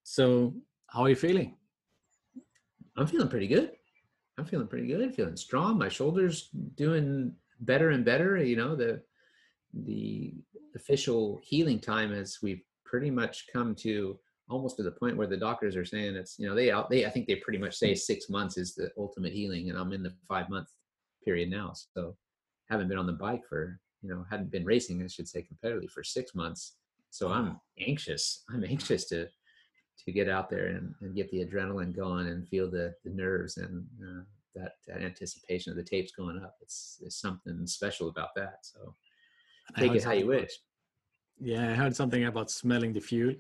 [0.04, 0.54] So,
[0.88, 1.56] how are you feeling?
[2.98, 3.72] I'm feeling pretty good.
[4.38, 5.16] I'm feeling pretty good.
[5.16, 5.78] Feeling strong.
[5.78, 8.38] My shoulders doing better and better.
[8.38, 9.02] You know the
[9.74, 10.34] the
[10.76, 14.20] official healing time is we've pretty much come to
[14.50, 17.06] almost to the point where the doctors are saying it's you know they out they
[17.06, 20.04] I think they pretty much say six months is the ultimate healing, and I'm in
[20.04, 20.68] the five month
[21.24, 21.74] period now.
[21.74, 22.16] So
[22.70, 25.90] haven't been on the bike for you know hadn't been racing I should say competitively
[25.90, 26.76] for six months.
[27.10, 28.44] So I'm anxious.
[28.50, 29.28] I'm anxious to
[30.06, 33.58] to get out there and, and get the adrenaline going and feel the, the nerves
[33.58, 34.24] and uh,
[34.56, 36.56] that, that anticipation of the tapes going up.
[36.62, 38.58] It's, it's something special about that.
[38.64, 38.96] So
[39.76, 40.52] I take it how you wish.
[41.40, 43.36] Yeah, I heard something about smelling the fuel.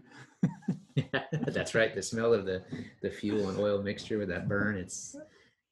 [0.96, 1.94] Yeah, that's right.
[1.94, 2.64] The smell of the,
[3.02, 4.78] the fuel and oil mixture with that burn.
[4.78, 5.16] It's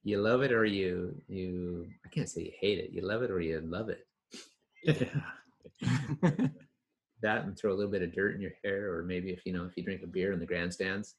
[0.04, 2.92] you love it or you you I can't say you hate it.
[2.92, 4.08] You love it or you love it.
[4.84, 5.06] Yeah.
[7.22, 9.54] that and throw a little bit of dirt in your hair, or maybe if you
[9.54, 11.16] know if you drink a beer in the grandstands,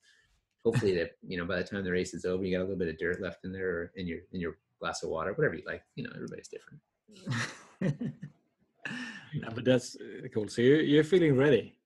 [0.65, 2.79] hopefully that you know by the time the race is over, you got a little
[2.79, 5.55] bit of dirt left in there, or in your in your glass of water, whatever
[5.55, 5.83] you like.
[5.95, 6.81] You know, everybody's different.
[9.33, 10.49] yeah, but that's uh, cool.
[10.49, 11.77] So you're, you're feeling ready.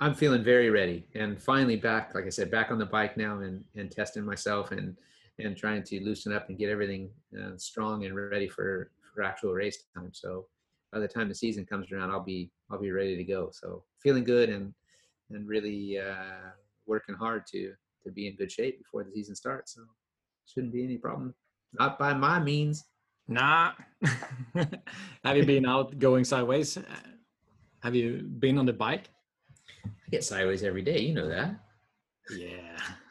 [0.00, 3.38] I'm feeling very ready and finally back, like I said, back on the bike now
[3.38, 4.96] and and testing myself and
[5.38, 9.52] and trying to loosen up and get everything uh, strong and ready for for actual
[9.52, 10.10] race time.
[10.12, 10.46] So
[10.92, 13.50] by the time the season comes around, I'll be I'll be ready to go.
[13.52, 14.72] So feeling good and
[15.30, 16.50] and really uh,
[16.86, 17.72] working hard to
[18.04, 19.74] to be in good shape before the season starts.
[19.74, 19.82] So
[20.46, 21.34] shouldn't be any problem.
[21.78, 22.84] Not by my means.
[23.26, 23.72] Nah.
[25.24, 26.78] Have you been out going sideways?
[27.82, 29.08] Have you been on the bike?
[29.84, 31.00] I get sideways every day.
[31.00, 31.63] You know that.
[32.30, 32.78] Yeah.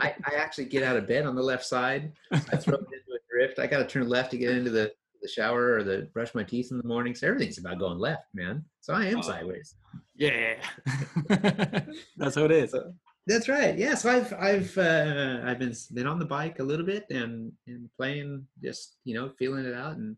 [0.00, 2.12] I, I actually get out of bed on the left side.
[2.32, 3.58] I throw it into a drift.
[3.58, 6.44] I got to turn left to get into the, the shower or the brush my
[6.44, 7.14] teeth in the morning.
[7.14, 8.64] So everything's about going left, man.
[8.80, 9.22] So I am Oh.
[9.22, 9.74] sideways.
[10.16, 10.54] yeah.
[12.16, 12.70] That's how it is.
[12.72, 12.92] So
[13.26, 13.78] that's right.
[13.78, 13.94] Yeah.
[13.94, 17.88] So I've I've uh, I've been been on the bike a little bit and and
[17.96, 19.96] playing, just you know, feeling it out.
[19.96, 20.16] And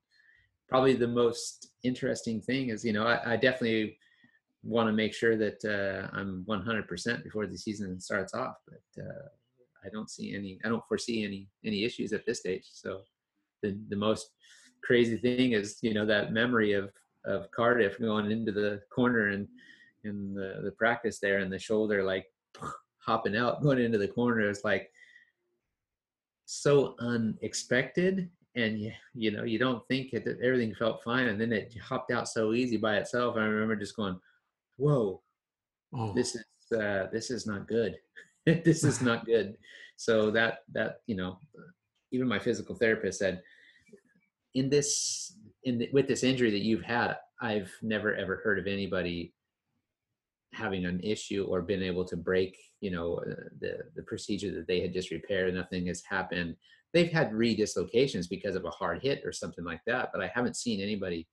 [0.71, 3.99] probably the most interesting thing is, you know, I, I definitely
[4.65, 8.57] want to make sure that uh, I'm 100% before the season starts off.
[8.67, 9.29] But uh,
[9.85, 10.59] I don't see any.
[10.65, 12.65] I don't foresee any any issues at this stage.
[12.73, 13.03] So
[13.63, 14.31] the the most
[14.83, 16.91] crazy thing is, you know, that memory of
[17.27, 19.49] of Cardiff going into the corner and
[20.05, 22.27] in the the practice there and the shoulder like
[22.99, 24.91] hopping out going into the corner is like
[26.47, 31.53] so unexpected and you, you know you don't think it, everything felt fine and then
[31.53, 34.19] it hopped out so easy by itself i remember just going
[34.77, 35.21] whoa
[35.97, 36.45] Oh, this is
[36.77, 37.95] uh, this is not good
[38.47, 39.57] this is not good
[39.97, 41.39] so that that you know
[42.11, 43.41] even my physical therapist said
[44.55, 48.67] in this in the, with this injury that you've had, I've never ever heard of
[48.67, 49.33] anybody
[50.53, 54.67] having an issue or been able to break, you know, uh, the the procedure that
[54.67, 55.53] they had just repaired.
[55.55, 56.57] Nothing has happened.
[56.93, 60.57] They've had redislocations because of a hard hit or something like that, but I haven't
[60.57, 61.27] seen anybody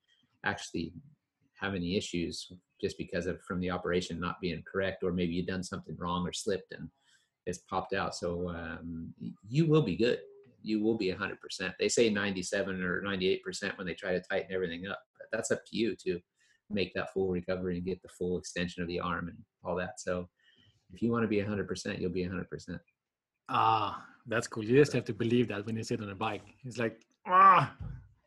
[0.43, 0.91] actually
[1.59, 2.51] have any issues
[2.81, 6.27] just because of from the operation not being correct, or maybe you've done something wrong
[6.27, 6.89] or slipped and
[7.45, 8.15] it's popped out.
[8.15, 9.13] So um,
[9.47, 10.19] you will be good.
[10.63, 11.73] You will be 100%.
[11.79, 14.99] They say 97 or 98% when they try to tighten everything up.
[15.17, 16.19] But that's up to you to
[16.69, 19.99] make that full recovery and get the full extension of the arm and all that.
[19.99, 20.29] So
[20.93, 22.79] if you want to be 100%, you'll be 100%.
[23.49, 24.63] Ah, that's cool.
[24.63, 26.45] You just have to believe that when you sit on a bike.
[26.63, 27.73] It's like, ah.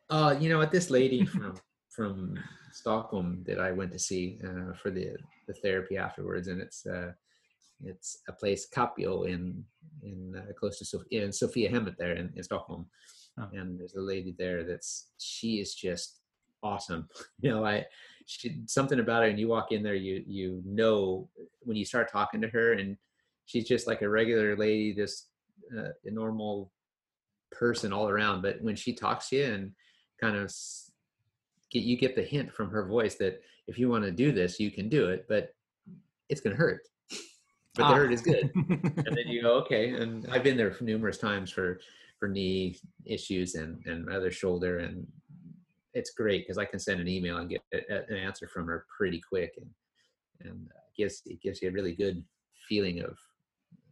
[0.09, 0.71] Uh, you know what?
[0.71, 1.55] This lady from
[1.95, 2.37] from
[2.71, 5.15] Stockholm that I went to see uh, for the
[5.47, 7.11] the therapy afterwards, and it's uh,
[7.83, 9.63] it's a place Capio in
[10.03, 12.85] in uh, close to Sof- in Sophiahemmet there in, in Stockholm,
[13.39, 13.47] oh.
[13.53, 16.19] and there's a lady there that's she is just
[16.63, 17.07] awesome.
[17.39, 17.85] You know, I
[18.25, 21.29] she something about her, and you walk in there, you you know
[21.61, 22.97] when you start talking to her, and
[23.45, 25.29] she's just like a regular lady, just
[25.77, 26.71] uh, a normal
[27.51, 28.41] person all around.
[28.41, 29.71] But when she talks to you and
[30.19, 30.51] kind of
[31.83, 34.71] you get the hint from her voice that if you want to do this, you
[34.71, 35.49] can do it, but
[36.29, 36.81] it's going to hurt.
[37.75, 37.89] But ah.
[37.89, 38.49] the hurt is good.
[38.55, 39.89] and then you go, okay.
[39.89, 41.81] And I've been there numerous times for
[42.17, 45.05] for knee issues and and other shoulder, and
[45.93, 49.21] it's great because I can send an email and get an answer from her pretty
[49.27, 49.69] quick, and
[50.49, 52.23] and uh, gives it gives you a really good
[52.69, 53.17] feeling of,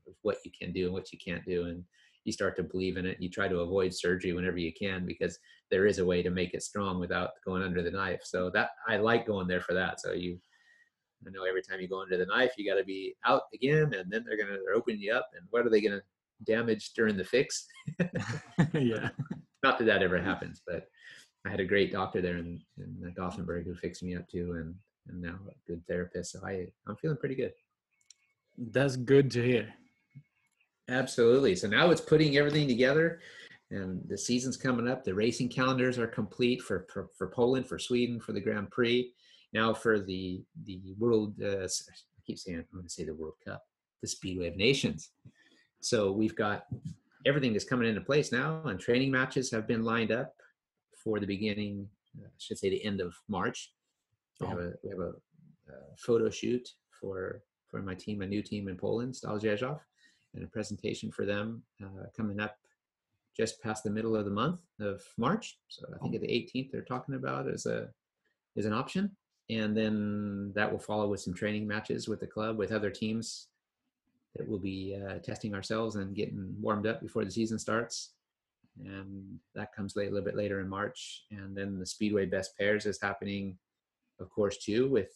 [0.07, 1.83] of what you can do and what you can't do, and
[2.23, 3.17] you start to believe in it.
[3.19, 5.37] You try to avoid surgery whenever you can because
[5.69, 8.21] there is a way to make it strong without going under the knife.
[8.23, 9.99] So that I like going there for that.
[9.99, 10.37] So you,
[11.25, 13.93] I know every time you go under the knife, you got to be out again,
[13.93, 16.01] and then they're gonna they're opening you up, and what are they gonna
[16.45, 17.65] damage during the fix?
[18.73, 19.09] yeah.
[19.63, 20.87] Not that that ever happens, but
[21.45, 24.75] I had a great doctor there in, in Gothenburg who fixed me up too, and
[25.07, 26.33] and now a good therapist.
[26.33, 27.53] So I I'm feeling pretty good.
[28.57, 29.73] That's good to hear.
[30.89, 31.55] Absolutely.
[31.55, 33.21] So now it's putting everything together,
[33.71, 35.03] and the season's coming up.
[35.03, 39.13] The racing calendars are complete for for, for Poland, for Sweden, for the Grand Prix.
[39.53, 41.35] Now for the the World.
[41.41, 43.63] Uh, I keep saying I'm going to say the World Cup,
[44.01, 45.11] the Speedway of Nations.
[45.79, 46.65] So we've got
[47.25, 50.33] everything is coming into place now, and training matches have been lined up
[51.01, 51.87] for the beginning.
[52.19, 53.71] Uh, I should say the end of March.
[54.41, 55.13] We have a we have a,
[55.71, 56.67] a photo shoot
[56.99, 59.79] for for my team, a new team in Poland, Stal Rzeszów
[60.33, 62.57] and a presentation for them uh, coming up
[63.35, 65.57] just past the middle of the month of March.
[65.67, 67.89] So I think at the 18th they're talking about as a
[68.55, 69.11] is an option,
[69.49, 73.47] and then that will follow with some training matches with the club with other teams
[74.35, 78.11] that we'll be uh, testing ourselves and getting warmed up before the season starts.
[78.83, 81.25] And that comes late, a little bit later in March.
[81.31, 83.57] And then the Speedway Best Pairs is happening,
[84.19, 85.09] of course, too, with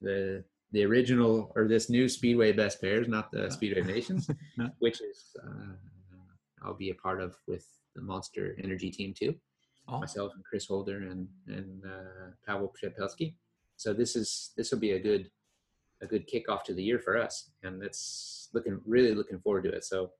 [0.00, 4.70] the the original or this new Speedway Best Pairs, not the Speedway Nations, no.
[4.78, 5.74] which is uh,
[6.62, 9.34] I'll be a part of with the Monster Energy team too.
[9.88, 9.98] Oh.
[9.98, 13.34] Myself and Chris Holder and and uh, Pavel Przedpełski.
[13.76, 15.30] So this is this will be a good
[16.00, 19.70] a good kickoff to the year for us, and it's looking really looking forward to
[19.70, 19.84] it.
[19.84, 20.10] So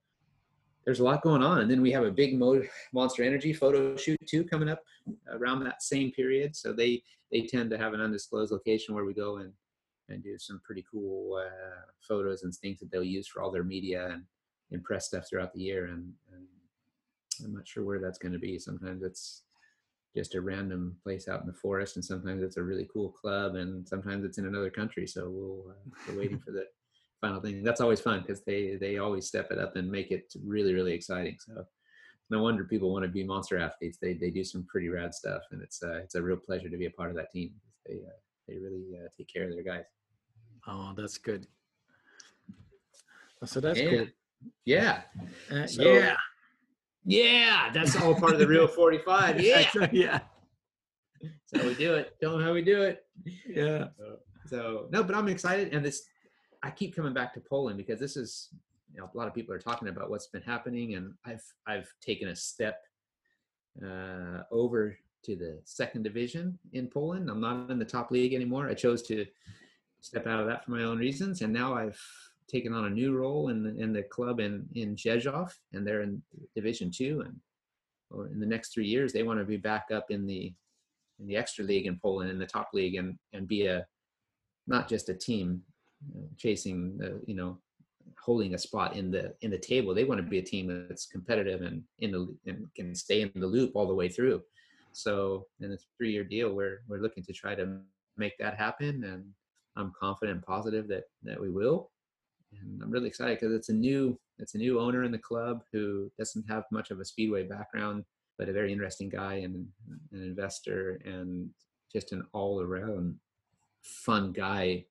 [0.85, 3.97] there's a lot going on, and then we have a big Mo- Monster Energy photo
[3.97, 4.83] shoot too coming up
[5.31, 6.57] around that same period.
[6.57, 9.53] So they they tend to have an undisclosed location where we go and
[10.09, 13.65] and do some pretty cool uh, photos and things that they'll use for all their
[13.65, 14.25] media and,
[14.71, 15.87] and press stuff throughout the year.
[15.87, 16.47] And, and
[17.45, 18.59] I'm not sure where that's going to be.
[18.59, 19.43] Sometimes it's
[20.15, 23.55] just a random place out in the forest, and sometimes it's a really cool club,
[23.55, 25.07] and sometimes it's in another country.
[25.07, 26.67] So we'll uh, we're waiting for the
[27.21, 27.63] final thing.
[27.63, 30.93] That's always fun because they they always step it up and make it really really
[30.93, 31.37] exciting.
[31.41, 31.65] So
[32.31, 33.99] no wonder people want to be monster athletes.
[34.01, 36.77] They they do some pretty rad stuff, and it's uh, it's a real pleasure to
[36.77, 37.53] be a part of that team.
[37.87, 39.85] They uh, they really uh, take care of their guys.
[40.67, 41.47] Oh, that's good.
[43.45, 43.91] So that's yeah.
[43.91, 44.07] cool.
[44.65, 45.03] Yeah.
[45.51, 46.17] Uh, so, yeah.
[47.05, 47.71] Yeah.
[47.73, 49.41] That's all part of the real 45.
[49.41, 49.67] Yeah.
[49.93, 50.21] yeah.
[51.21, 52.17] That's how we do it.
[52.21, 53.05] Tell them how we do it.
[53.49, 53.89] Yeah.
[53.99, 55.73] So, so, no, but I'm excited.
[55.73, 56.05] And this,
[56.63, 58.49] I keep coming back to Poland because this is,
[58.93, 60.95] you know, a lot of people are talking about what's been happening.
[60.95, 62.83] And I've, I've taken a step
[63.85, 67.31] uh, over to the second division in Poland.
[67.31, 68.69] I'm not in the top league anymore.
[68.69, 69.27] I chose to
[70.01, 72.01] step out of that for my own reasons, and now I've
[72.49, 76.03] taken on a new role in the, in the club in in Rzeszów, and they're
[76.03, 76.23] in
[76.55, 77.37] Division Two, and
[78.33, 80.53] in the next three years they want to be back up in the
[81.21, 83.87] in the extra league in Poland in the top league and and be a
[84.67, 85.63] not just a team
[86.37, 87.59] chasing the you know
[88.21, 91.07] holding a spot in the in the table they want to be a team that's
[91.07, 94.43] competitive and in the and can stay in the loop all the way through
[94.93, 97.79] So in a three-year deal, we're we're looking to try to
[98.17, 99.25] make that happen, and
[99.77, 101.91] I'm confident and positive that that we will.
[102.61, 105.63] And I'm really excited because it's a new it's a new owner in the club
[105.73, 108.05] who doesn't have much of a speedway background,
[108.39, 109.67] but a very interesting guy and
[110.13, 111.49] an investor and
[111.93, 113.17] just an all-around
[113.83, 114.85] fun guy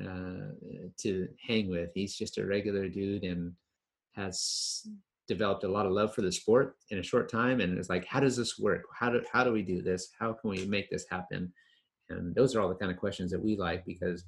[0.00, 0.52] uh,
[0.98, 1.90] to hang with.
[1.94, 3.52] He's just a regular dude and
[4.12, 4.86] has
[5.28, 7.60] developed a lot of love for the sport in a short time.
[7.60, 8.82] And it's like, how does this work?
[8.98, 10.10] How do how do we do this?
[10.18, 11.52] How can we make this happen?
[12.08, 14.24] And those are all the kind of questions that we like because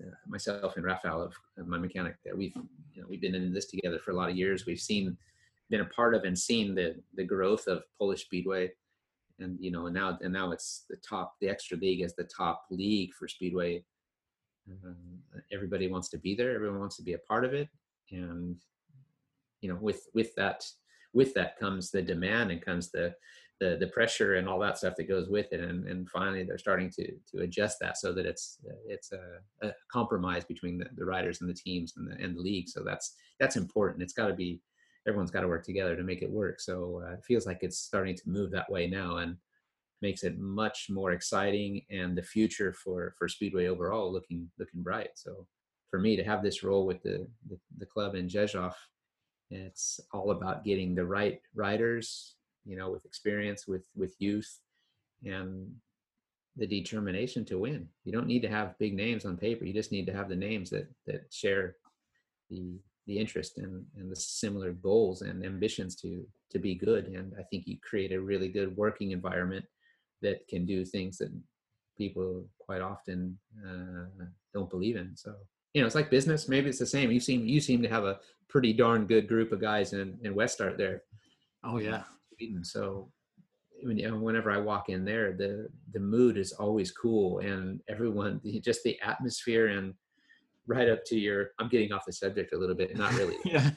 [0.00, 2.54] uh, myself and Rafael, uh, my mechanic, that we've
[2.92, 4.66] you know, we've been in this together for a lot of years.
[4.66, 5.16] We've seen,
[5.70, 8.72] been a part of, and seen the the growth of Polish Speedway,
[9.38, 11.34] and you know, now and now it's the top.
[11.40, 13.84] The extra league is the top league for Speedway.
[14.70, 14.96] Um,
[15.52, 16.54] everybody wants to be there.
[16.54, 17.68] Everyone wants to be a part of it,
[18.10, 18.56] and
[19.64, 20.62] you know, with with that
[21.14, 23.14] with that comes the demand and comes the
[23.60, 25.60] the the pressure and all that stuff that goes with it.
[25.60, 29.72] And and finally they're starting to to adjust that so that it's it's a, a
[29.90, 32.68] compromise between the, the riders and the teams and the and the league.
[32.68, 34.02] So that's that's important.
[34.02, 34.60] It's got to be
[35.08, 36.60] everyone's got to work together to make it work.
[36.60, 39.36] So uh, it feels like it's starting to move that way now and
[40.02, 45.12] makes it much more exciting and the future for for speedway overall looking looking bright.
[45.14, 45.46] So
[45.90, 48.74] for me to have this role with the the, the club in Rzeszów
[49.54, 54.60] it's all about getting the right riders you know, with experience, with with youth,
[55.24, 55.70] and
[56.56, 57.88] the determination to win.
[58.04, 59.64] You don't need to have big names on paper.
[59.64, 61.76] You just need to have the names that that share
[62.50, 67.06] the the interest and, and the similar goals and ambitions to to be good.
[67.08, 69.64] And I think you create a really good working environment
[70.22, 71.30] that can do things that
[71.98, 74.24] people quite often uh,
[74.54, 75.14] don't believe in.
[75.16, 75.34] So
[75.74, 76.48] you know, it's like business.
[76.48, 77.10] Maybe it's the same.
[77.10, 80.34] You seem you seem to have a pretty darn good group of guys in in
[80.34, 81.02] Westart there.
[81.64, 82.04] Oh yeah,
[82.36, 82.64] Sweden.
[82.64, 83.10] So
[83.82, 88.98] whenever I walk in there, the the mood is always cool, and everyone just the
[89.02, 89.94] atmosphere and
[90.66, 91.50] right up to your.
[91.58, 93.36] I'm getting off the subject a little bit, not really.
[93.44, 93.70] yeah.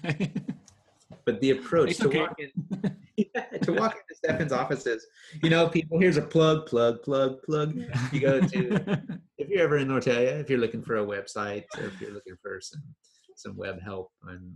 [1.25, 2.19] but the approach It's to okay.
[2.19, 2.96] walk in
[3.63, 5.07] to walk into Stefan's offices,
[5.41, 5.99] you know, people.
[5.99, 7.75] Here's a plug, plug, plug, plug.
[8.11, 9.01] You go to
[9.37, 12.35] if you're ever in Norrtälje, if you're looking for a website, or if you're looking
[12.41, 12.83] for some
[13.35, 14.55] some web help and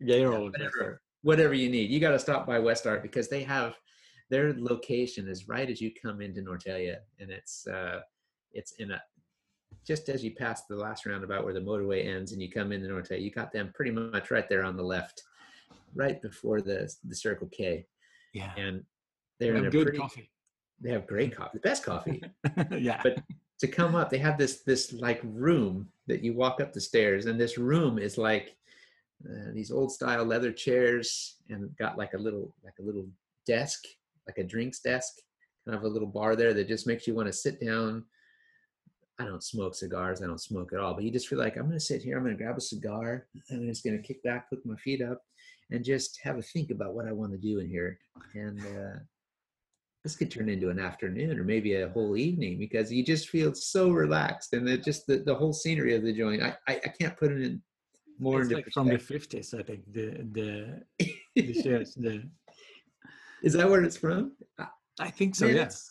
[0.00, 1.90] yeah, you're yeah, whatever, whatever you need.
[1.90, 3.74] You got to stop by West Art because they have
[4.30, 8.00] their location is right as you come into Norrtälje, and it's uh,
[8.52, 9.02] it's in a
[9.86, 12.88] just as you pass the last roundabout where the motorway ends, and you come into
[12.88, 13.22] Norrtälje.
[13.22, 15.22] You got them pretty much right there on the left,
[15.94, 17.86] right before the the Circle K,
[18.32, 18.52] Yeah.
[18.56, 18.82] and
[19.38, 20.30] They they're in have a good pretty, coffee.
[20.80, 22.22] They have great coffee, the best coffee.
[22.78, 23.00] yeah.
[23.02, 23.22] But
[23.60, 27.26] to come up, they have this this like room that you walk up the stairs,
[27.26, 28.56] and this room is like
[29.24, 33.06] uh, these old style leather chairs, and got like a little like a little
[33.46, 33.84] desk,
[34.26, 35.14] like a drinks desk,
[35.64, 38.04] kind of a little bar there that just makes you want to sit down.
[39.18, 40.22] I don't smoke cigars.
[40.22, 40.94] I don't smoke at all.
[40.94, 42.16] But you just feel like I'm going to sit here.
[42.16, 43.26] I'm going to grab a cigar.
[43.50, 45.22] and I'm just going to kick back, put my feet up,
[45.72, 47.98] and just have a think about what I want to do in here.
[48.34, 48.98] And uh,
[50.04, 53.54] this could turn into an afternoon or maybe a whole evening because you just feel
[53.54, 56.42] so relaxed and it just the, the whole scenery of the joint.
[56.42, 57.62] I, I, I can't put it in
[58.18, 59.80] more it's like from the 50s, I think.
[59.92, 60.82] The the
[61.34, 61.94] the shares.
[61.94, 62.22] The
[63.42, 64.32] Is that where it's from?
[65.00, 65.46] I think so.
[65.46, 65.90] Yes.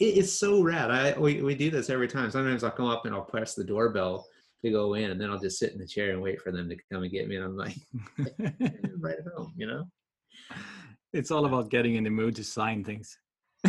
[0.00, 0.90] It is so rad.
[0.90, 2.30] I we, we do this every time.
[2.30, 4.26] Sometimes I'll come up and I'll press the doorbell
[4.64, 6.68] to go in, and then I'll just sit in the chair and wait for them
[6.68, 7.36] to come and get me.
[7.36, 7.76] And I'm like,
[8.98, 9.84] right at home, you know.
[11.12, 13.18] it's all about getting in the mood to sign things.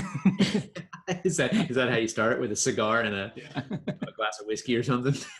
[1.24, 3.62] is that is that how you start with a cigar and a, Yeah.
[3.88, 5.16] a glass of whiskey or something?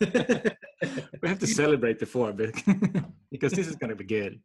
[1.22, 4.40] we have to celebrate before, because this is gonna be good.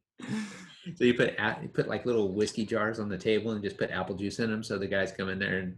[0.96, 3.92] So you put you put like little whiskey jars on the table and just put
[3.92, 5.76] apple juice in them, so the guys come in there and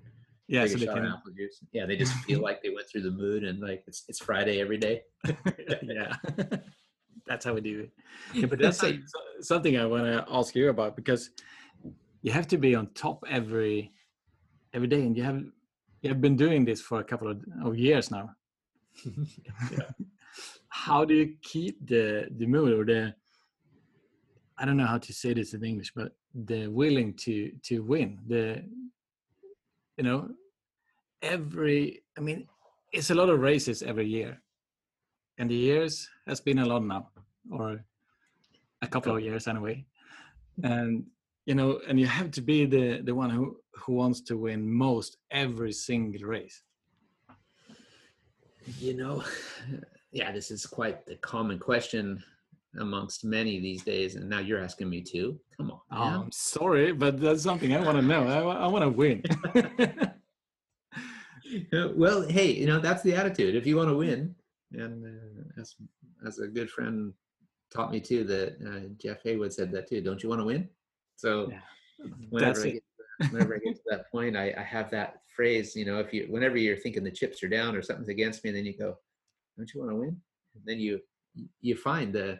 [0.51, 1.05] Yeah, so they can.
[1.05, 1.31] apple.
[1.71, 4.59] Yeah, they just feel like they went through the mood and like it's it's Friday
[4.59, 5.03] every day.
[5.81, 6.13] yeah,
[7.25, 7.91] that's how we do it.
[8.33, 8.99] Yeah, but that's like
[9.39, 11.29] something I want to ask you about because
[12.21, 13.93] you have to be on top every
[14.73, 15.41] every day, and you have
[16.01, 18.29] you have been doing this for a couple of, of years now.
[20.67, 23.15] How do you keep the the mood or the
[24.57, 28.19] I don't know how to say this in English, but the willing to to win
[28.27, 28.65] the
[29.97, 30.27] you know
[31.21, 32.47] every I mean
[32.91, 34.41] it's a lot of races every year
[35.37, 37.09] and the years has been a lot now
[37.51, 37.83] or
[38.81, 39.85] a couple of years anyway
[40.63, 41.05] and
[41.45, 44.69] you know and you have to be the the one who who wants to win
[44.69, 46.63] most every single race
[48.79, 49.23] You know,
[50.11, 52.23] yeah, this is quite the common question
[52.79, 55.39] amongst many these days, and now you're asking me too.
[55.57, 58.27] Come on, Oh, I'm sorry, but that's something I want to know.
[58.27, 59.23] I, I want to win.
[61.95, 63.55] well, hey, you know that's the attitude.
[63.55, 64.35] If you want to win,
[64.73, 65.75] and uh, as
[66.25, 67.13] as a good friend
[67.73, 70.01] taught me too, that uh, Jeff Haywood said that too.
[70.01, 70.69] Don't you want to win?
[71.15, 72.83] So yeah, whenever I get
[73.31, 75.75] whenever I get to that point, I, I have that phrase.
[75.75, 78.49] You know, if you whenever you're thinking the chips are down or something's against me,
[78.49, 78.97] and then you go,
[79.57, 80.21] "Don't you want to win?"
[80.55, 80.99] And then you
[81.61, 82.39] you find the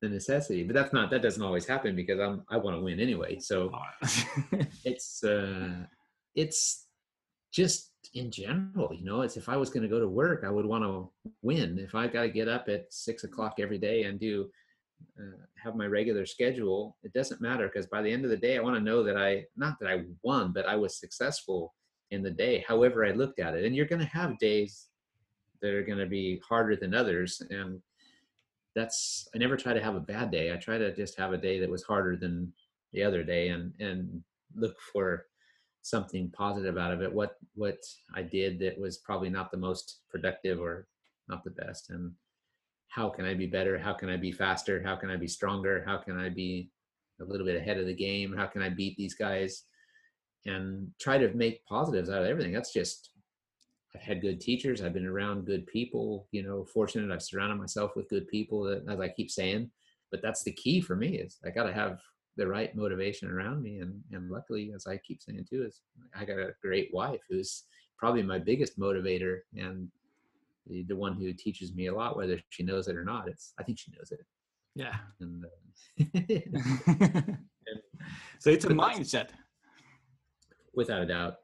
[0.00, 3.00] the necessity but that's not that doesn't always happen because i'm i want to win
[3.00, 3.70] anyway so
[4.84, 5.84] it's uh
[6.34, 6.86] it's
[7.52, 10.50] just in general you know it's if i was going to go to work i
[10.50, 11.10] would want to
[11.42, 14.48] win if i got to get up at six o'clock every day and do
[15.18, 18.56] uh, have my regular schedule it doesn't matter because by the end of the day
[18.56, 21.74] i want to know that i not that i won but i was successful
[22.10, 24.88] in the day however i looked at it and you're going to have days
[25.62, 27.80] that are going to be harder than others and
[28.74, 30.52] that's I never try to have a bad day.
[30.52, 32.52] I try to just have a day that was harder than
[32.92, 34.22] the other day and and
[34.54, 35.26] look for
[35.82, 37.12] something positive out of it.
[37.12, 37.78] What what
[38.14, 40.86] I did that was probably not the most productive or
[41.28, 42.12] not the best and
[42.90, 43.78] how can I be better?
[43.78, 44.82] How can I be faster?
[44.82, 45.82] How can I be stronger?
[45.86, 46.70] How can I be
[47.20, 48.34] a little bit ahead of the game?
[48.36, 49.62] How can I beat these guys?
[50.44, 52.52] And try to make positives out of everything.
[52.52, 53.10] That's just
[53.94, 54.82] I've had good teachers.
[54.82, 56.26] I've been around good people.
[56.32, 57.12] You know, fortunate.
[57.12, 58.64] I've surrounded myself with good people.
[58.64, 59.70] That, as I keep saying,
[60.10, 62.00] but that's the key for me is I got to have
[62.40, 63.80] the right motivation around me.
[63.80, 65.82] And and luckily, as I keep saying too, is
[66.18, 67.64] I got a great wife who's
[67.98, 69.88] probably my biggest motivator and
[70.66, 73.28] the, the one who teaches me a lot, whether she knows it or not.
[73.28, 74.24] It's I think she knows it.
[74.74, 74.96] Yeah.
[75.20, 77.38] And, uh, and
[78.38, 79.28] so it's a mindset.
[80.74, 81.34] Without a doubt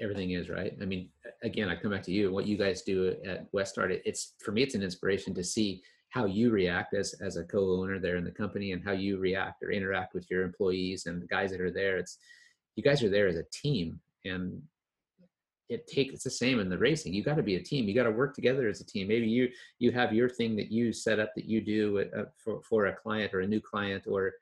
[0.00, 1.08] everything is right i mean
[1.42, 4.52] again i come back to you what you guys do at westart it, it's for
[4.52, 8.24] me it's an inspiration to see how you react as as a co-owner there in
[8.24, 11.60] the company and how you react or interact with your employees and the guys that
[11.60, 11.98] are there.
[11.98, 12.18] It's
[12.76, 14.62] you guys are there as a team and
[15.68, 17.12] it takes it's the same in the racing.
[17.12, 17.86] You got to be a team.
[17.86, 19.08] You got to work together as a team.
[19.08, 22.62] Maybe you you have your thing that you set up that you do uh, for,
[22.62, 24.32] for a client or a new client or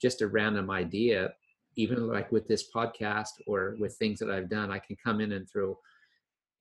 [0.00, 1.32] just a random idea.
[1.76, 5.32] Even like with this podcast or with things that I've done, I can come in
[5.32, 5.78] and throw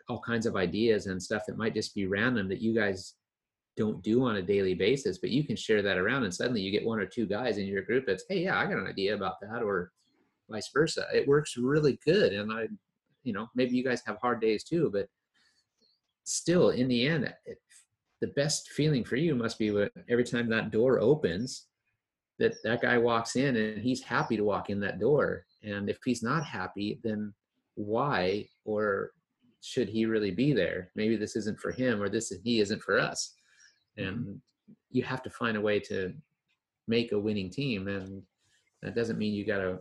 [0.09, 3.15] all kinds of ideas and stuff that might just be random that you guys
[3.75, 6.71] don't do on a daily basis, but you can share that around and suddenly you
[6.71, 9.15] get one or two guys in your group that's, hey, yeah, I got an idea
[9.15, 9.91] about that, or
[10.49, 11.07] vice versa.
[11.13, 12.33] It works really good.
[12.33, 12.67] And I,
[13.23, 15.07] you know, maybe you guys have hard days too, but
[16.23, 17.57] still in the end, it,
[18.21, 21.67] the best feeling for you must be when every time that door opens
[22.39, 25.97] that that guy walks in and he's happy to walk in that door and if
[26.05, 27.33] he's not happy then
[27.75, 29.11] why or
[29.61, 32.97] should he really be there maybe this isn't for him or this he isn't for
[32.97, 33.33] us
[33.97, 34.07] mm-hmm.
[34.07, 34.41] and
[34.91, 36.13] you have to find a way to
[36.87, 38.21] make a winning team and
[38.81, 39.79] that doesn't mean you got to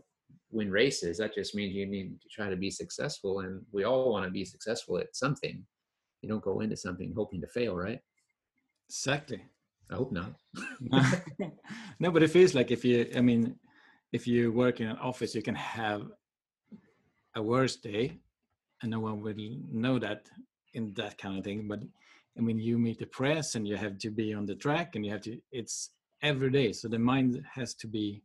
[0.50, 4.12] win races that just means you need to try to be successful and we all
[4.12, 5.64] want to be successful at something
[6.20, 8.00] you don't go into something hoping to fail right
[8.88, 9.42] exactly
[9.92, 10.32] I hope not.
[12.00, 13.56] no, but it feels like if you, I mean,
[14.12, 16.02] if you work in an office, you can have
[17.36, 18.18] a worse day,
[18.80, 19.34] and no one will
[19.70, 20.28] know that
[20.74, 21.68] in that kind of thing.
[21.68, 21.80] But
[22.37, 25.05] I mean, you meet the press, and you have to be on the track, and
[25.05, 25.39] you have to.
[25.51, 25.91] It's
[26.22, 28.22] every day, so the mind has to be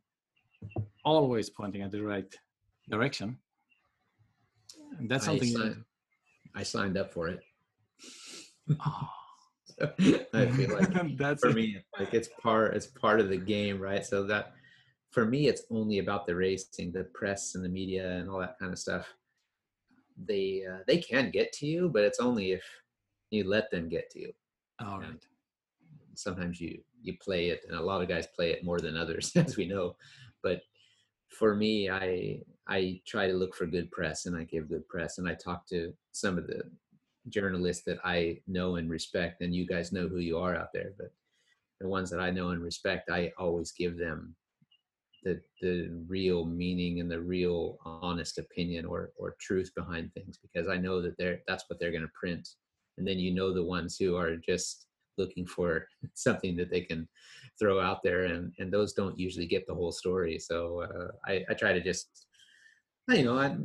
[1.04, 2.34] always pointing at the right
[2.90, 3.38] direction.
[4.98, 5.50] And that's something.
[5.56, 5.84] I signed,
[6.56, 7.40] I signed up for it.
[8.80, 9.10] Oh.
[10.34, 14.04] I feel like that's for me, like it's part it's part of the game, right?
[14.04, 14.54] So that
[15.12, 18.58] for me, it's only about the racing, the press and the media and all that
[18.60, 19.14] kind of stuff.
[20.18, 22.64] They uh, they can get to you, but it's only if
[23.30, 24.34] you let them get to you.
[24.80, 25.26] All right.
[26.16, 29.32] sometimes you you play it, and a lot of guys play it more than others,
[29.36, 29.96] as we know.
[30.44, 30.62] But
[31.30, 35.18] for me, I I try to look for good press, and I give good press,
[35.18, 36.64] and I talk to some of the
[37.30, 40.94] journalists that I know and respect, and you guys know who you are out there,
[40.98, 41.12] but
[41.80, 44.36] the ones that I know and respect, I always give them
[45.24, 50.70] the the real meaning and the real honest opinion or or truth behind things because
[50.70, 52.48] I know that they're that's what they're going to print,
[52.98, 54.88] and then you know the ones who are just
[55.18, 57.08] looking for something that they can
[57.60, 60.40] throw out there, and and those don't usually get the whole story.
[60.40, 62.28] So uh, I I try to just
[63.10, 63.56] you know I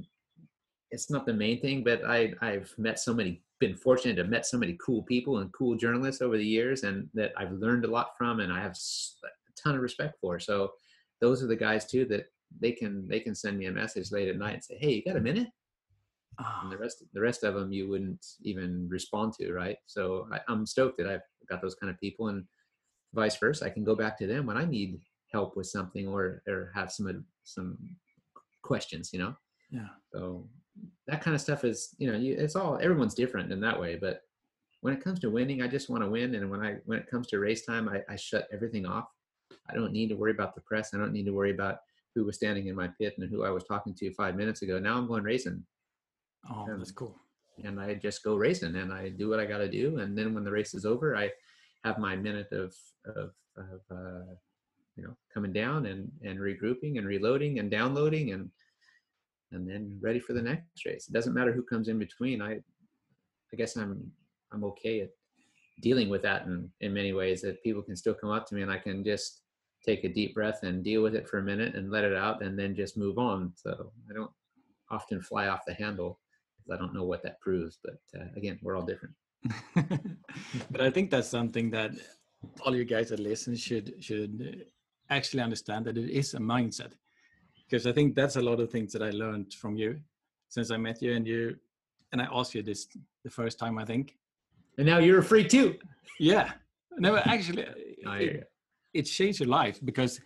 [0.91, 4.30] it's not the main thing, but I I've met so many been fortunate to have
[4.30, 7.85] met so many cool people and cool journalists over the years and that I've learned
[7.85, 10.41] a lot from and I have a ton of respect for.
[10.41, 10.72] So
[11.20, 12.26] those are the guys too that
[12.61, 15.05] they can they can send me a message late at night and say, "Hey, you
[15.05, 15.49] got a minute?"
[16.41, 16.61] Oh.
[16.62, 16.80] And the ah.
[16.80, 19.76] rest the rest of them you wouldn't even respond to, right?
[19.87, 22.45] So I, I'm stoked that I've got those kind of people and
[23.14, 23.64] vice versa.
[23.64, 25.01] I can go back to them when I need
[25.33, 27.78] help with something or or have some some
[28.62, 29.35] questions, you know.
[29.70, 29.89] Yeah.
[30.12, 30.49] So
[31.07, 33.97] that kind of stuff is, you know, you, it's all everyone's different in that way.
[33.97, 34.22] But
[34.80, 36.35] when it comes to winning, I just want to win.
[36.35, 39.07] And when I when it comes to race time, I, I shut everything off.
[39.68, 40.95] I don't need to worry about the press.
[40.95, 41.78] I don't need to worry about
[42.14, 44.78] who was standing in my pit and who I was talking to five minutes ago.
[44.78, 45.64] Now I'm going racing.
[46.51, 47.18] Oh, Um, that's cool.
[47.64, 49.99] and I just go racing and I do what I got to do.
[49.99, 51.30] And then when the race is over, I
[51.84, 52.74] have my minute of,
[53.05, 54.34] of, of uh,
[54.97, 58.51] you know, coming down and, and regrouping and reloading and downloading and,
[59.53, 61.09] and then ready for the next race.
[61.09, 62.40] It doesn't matter who comes in between.
[62.43, 62.55] I,
[63.53, 64.11] I guess I'm,
[64.51, 65.11] I'm okay at
[65.80, 68.62] dealing with that in, in many ways that people can still come up to me
[68.62, 69.43] and I can just
[69.84, 72.43] take a deep breath and deal with it for a minute and let it out
[72.43, 73.53] and then just move on.
[73.57, 74.30] So I don't
[74.90, 76.20] often fly off the handle
[76.62, 77.78] because I don't know what that proves.
[77.82, 79.14] But uh, again, we're all different.
[80.70, 81.92] but I think that's something that
[82.60, 84.66] all you guys that listen should should
[85.10, 86.92] actually understand that it is a mindset.
[87.68, 90.00] Because I think that's a lot of things that I learned from you
[90.48, 91.56] since I met you and you
[92.12, 92.86] and I asked you this
[93.24, 94.16] the first time I think.
[94.78, 95.76] And now you're a freak too.
[96.18, 96.52] Yeah.
[96.98, 97.62] No, actually
[97.98, 98.50] it,
[98.92, 100.20] it changed your life because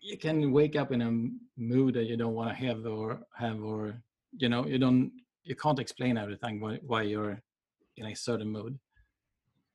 [0.00, 3.62] you can wake up in a mood that you don't want to have or have
[3.62, 3.94] or
[4.38, 5.12] you know you don't
[5.44, 7.40] you can't explain everything why, why you're
[7.96, 8.78] in a certain mood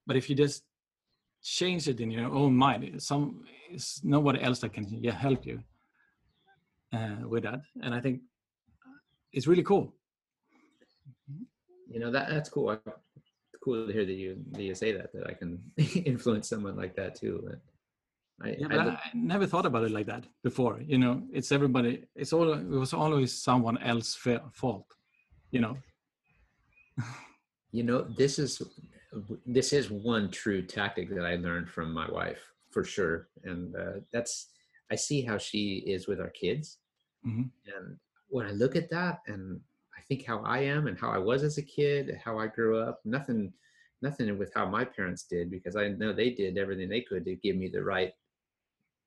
[0.07, 0.63] but if you just
[1.43, 5.59] change it in your own mind some it's nobody else that can yeah, help you
[6.93, 8.21] uh, with that and i think
[9.33, 9.93] it's really cool
[11.93, 12.69] You know that that's cool.
[12.69, 12.91] I-
[13.63, 15.51] Cool to hear that you that you say that that I can
[16.13, 17.35] influence someone like that too.
[17.47, 17.59] But
[18.45, 20.99] I, yeah I but I, look- I never thought about it like that before you
[21.03, 24.85] know it's everybody it's all it was always someone else's fa- fault
[25.55, 25.77] you know?
[27.71, 28.61] You know this is
[29.45, 32.41] this is one true tactic that i learned from my wife
[32.71, 33.27] for sure.
[33.43, 34.33] And uh, that's
[34.91, 36.79] i see how she is with our kids.
[37.25, 37.49] Mhm.
[37.75, 37.97] and
[38.35, 39.43] when i look at that and
[39.97, 42.73] i think how i am and how i was as a kid how i grew
[42.87, 43.41] up nothing
[44.07, 47.43] nothing with how my parents did because i know they did everything they could to
[47.45, 48.13] give me the right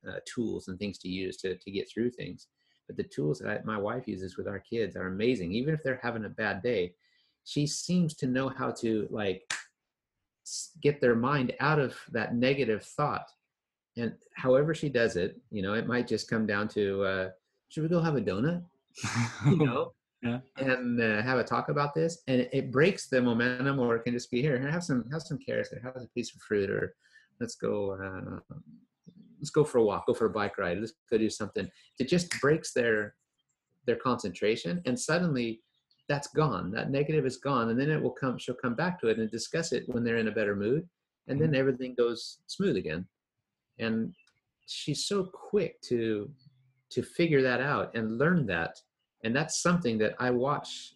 [0.09, 2.41] uh, tools and things to use to, to get through things
[2.89, 5.53] but the tools that I, my wife uses with our kids are amazing.
[5.53, 6.95] Even if they're having a bad day
[7.49, 9.51] she seems to know how to like
[10.83, 13.27] get their mind out of that negative thought.
[13.97, 17.29] And however she does it you know it might just come down to uh,
[17.69, 18.63] should we go have a donut?
[19.47, 19.93] You know?
[20.21, 20.41] Yeah.
[20.57, 24.03] and uh, have a talk about this and it, it breaks the momentum or it
[24.03, 26.69] can just be here have some have some carrots or have a piece of fruit
[26.71, 26.97] or
[27.39, 28.57] let's go uh,
[29.39, 31.69] let's go for a walk go for a bike ride let's go do something
[31.99, 33.15] it just breaks their
[33.87, 35.61] their concentration and suddenly
[36.09, 39.09] that's gone that negative is gone and then it will come she'll come back to
[39.09, 40.89] it and discuss it when they're in a better mood
[41.29, 41.61] and then mm-hmm.
[41.61, 43.07] everything goes smooth again.
[43.79, 44.15] And
[44.67, 46.31] she's so quick to
[46.91, 48.75] to figure that out and learn that
[49.23, 50.95] and that's something that i watch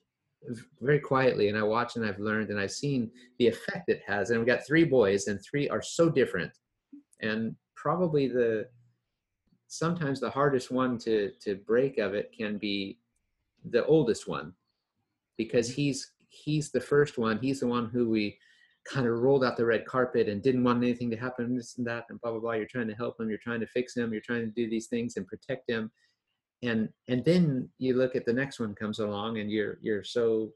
[0.80, 4.30] very quietly and i watch and i've learned and i've seen the effect it has
[4.30, 6.50] and we've got three boys and three are so different.
[7.20, 8.68] And probably the
[9.66, 12.98] sometimes the hardest one to to break of it can be
[13.70, 14.52] the oldest one.
[15.36, 15.82] Because mm-hmm.
[15.82, 17.38] he's he's the first one.
[17.38, 18.38] He's the one who we
[18.84, 21.86] kind of rolled out the red carpet and didn't want anything to happen this and
[21.86, 22.52] that and blah blah blah.
[22.52, 23.28] You're trying to help him.
[23.28, 24.12] You're trying to fix him.
[24.12, 25.90] You're trying to do these things and protect him.
[26.62, 30.52] And and then you look at the next one comes along and you're you're so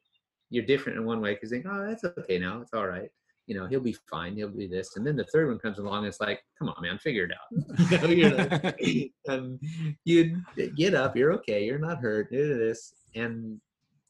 [0.51, 2.61] you're different in one way because you think oh that's okay now.
[2.61, 3.11] It's all right
[3.47, 5.99] you know he'll be fine he'll be this and then the third one comes along
[5.99, 7.81] and it's like come on man figure it out.
[7.91, 9.61] You know you're like, and
[10.05, 10.43] you
[10.77, 13.61] get up you're okay you're not hurt do this and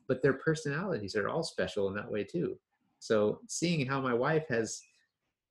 [0.09, 2.57] but their personalities are all special in that way too.
[3.01, 4.81] So seeing how my wife has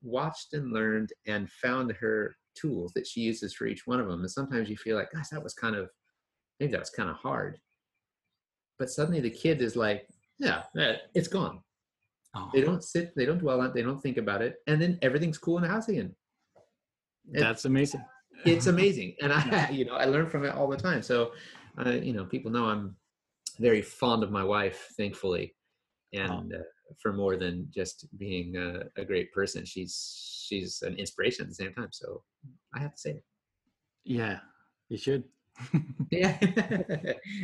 [0.01, 4.21] watched and learned and found her tools that she uses for each one of them
[4.21, 5.89] and sometimes you feel like gosh that was kind of
[6.59, 7.59] maybe that was kind of hard.
[8.79, 10.07] But suddenly the kid is like
[10.39, 11.59] yeah yeah, it's gone
[12.37, 14.81] Oh, they don't sit they don't dwell on it they don't think about it and
[14.81, 16.13] then everything's cool in the house again.
[17.33, 18.03] It- that's amazing.
[18.45, 21.01] It's amazing and i you know i learn from it all the time.
[21.01, 21.31] So
[21.83, 22.95] uh, you know people know i'm
[23.59, 25.55] very fond of my wife thankfully
[26.13, 26.57] and uh,
[27.01, 29.93] for more than just being a, a great person she's
[30.45, 32.21] she's an inspiration at the same time so
[32.75, 33.23] i have to say it.
[34.03, 34.39] Yeah
[34.89, 35.23] you should.
[36.11, 36.37] Yeah.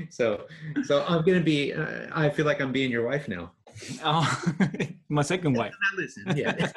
[0.10, 0.46] So
[0.84, 3.54] so i'm gonna be uh, i feel like i'm being your wife now
[4.04, 4.44] oh,
[5.10, 6.72] my second wife I listen yeah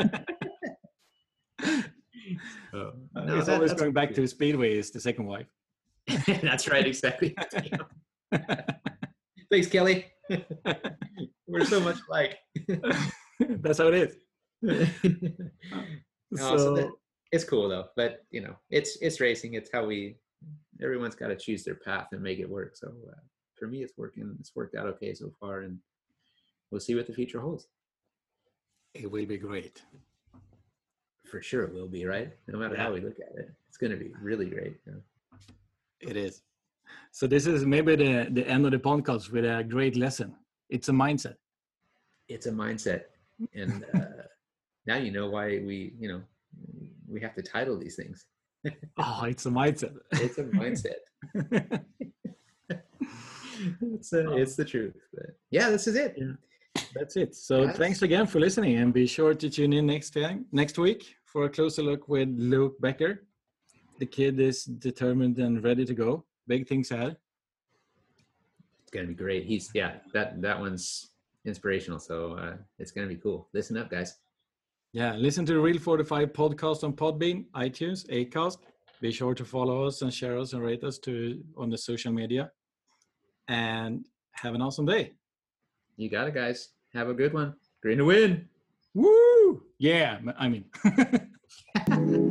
[1.60, 4.16] so, no, it's that- always going back good.
[4.16, 5.46] to speedway is the second wife
[6.42, 7.34] that's right exactly
[9.50, 10.06] thanks kelly
[11.46, 12.36] we're so much alike
[13.60, 14.16] that's how it is
[14.62, 14.86] No,
[16.36, 16.90] so so that-
[17.32, 20.16] it's cool though but you know it's it's racing it's how we
[20.82, 22.76] everyone's got to choose their path and make it work.
[22.76, 23.14] So uh,
[23.56, 24.36] for me, it's working.
[24.40, 25.78] It's worked out okay so far, and
[26.74, 27.68] we'll see what the future holds.
[28.94, 29.80] It will be great.
[31.30, 32.30] For sure, it will be right.
[32.48, 32.82] No matter Yeah.
[32.82, 34.74] how we look at it, it's going to be really great.
[34.88, 35.00] yeah.
[36.00, 36.42] It is.
[37.12, 40.34] So this is maybe the the end of the podcast with a great lesson.
[40.68, 41.36] It's a mindset.
[42.34, 43.02] It's a mindset,
[43.60, 44.24] and uh,
[44.90, 46.20] now you know why we, you know,
[47.12, 48.18] we have to title these things.
[49.04, 49.94] Oh, it's a mindset.
[50.24, 51.00] It's a mindset.
[53.96, 54.96] it's uh, it's the truth.
[55.14, 56.14] But yeah, this is it.
[56.16, 56.34] Yeah.
[56.94, 57.34] That's it.
[57.34, 57.76] So Yes.
[57.76, 61.44] thanks again for listening, and be sure to tune in next time next week for
[61.44, 63.26] a closer look with Luke Becker.
[63.98, 66.24] The kid is determined and ready to go.
[66.46, 67.16] Big things ahead.
[68.82, 69.44] It's gonna be great.
[69.44, 71.10] He's yeah, that that one's
[71.44, 71.98] inspirational.
[71.98, 73.48] So uh, it's gonna be cool.
[73.52, 74.16] Listen up, guys.
[74.92, 78.58] Yeah, listen to the Real 45 podcast on Podbean, iTunes, Acast.
[79.00, 82.12] Be sure to follow us and share us and rate us to on the social
[82.12, 82.52] media.
[83.48, 85.12] And have an awesome day.
[85.96, 86.70] You got it, guys.
[86.92, 87.54] Have a good one.
[87.82, 88.48] Green to win.
[88.94, 89.62] Woo!
[89.78, 90.64] Yeah, I mean.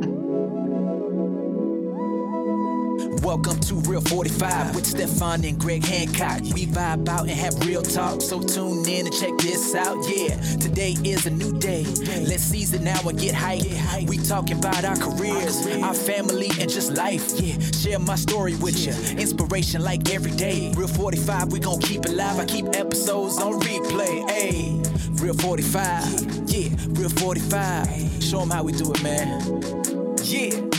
[3.34, 6.42] Welcome to Real 45 with Stefan and Greg Hancock.
[6.54, 9.96] We vibe out and have real talk, so tune in and check this out.
[10.08, 11.82] Yeah, today is a new day.
[12.28, 13.64] Let's seize it now and get hype.
[14.06, 17.32] We talking about our careers, our family, and just life.
[17.40, 18.92] Yeah, share my story with you.
[19.18, 20.72] Inspiration like every day.
[20.76, 22.38] Real 45, we gon' keep it live.
[22.38, 24.30] I keep episodes on replay.
[24.30, 24.80] Hey,
[25.20, 26.48] Real 45.
[26.48, 28.22] Yeah, Real 45.
[28.22, 29.60] Show them how we do it, man.
[30.22, 30.73] Yeah.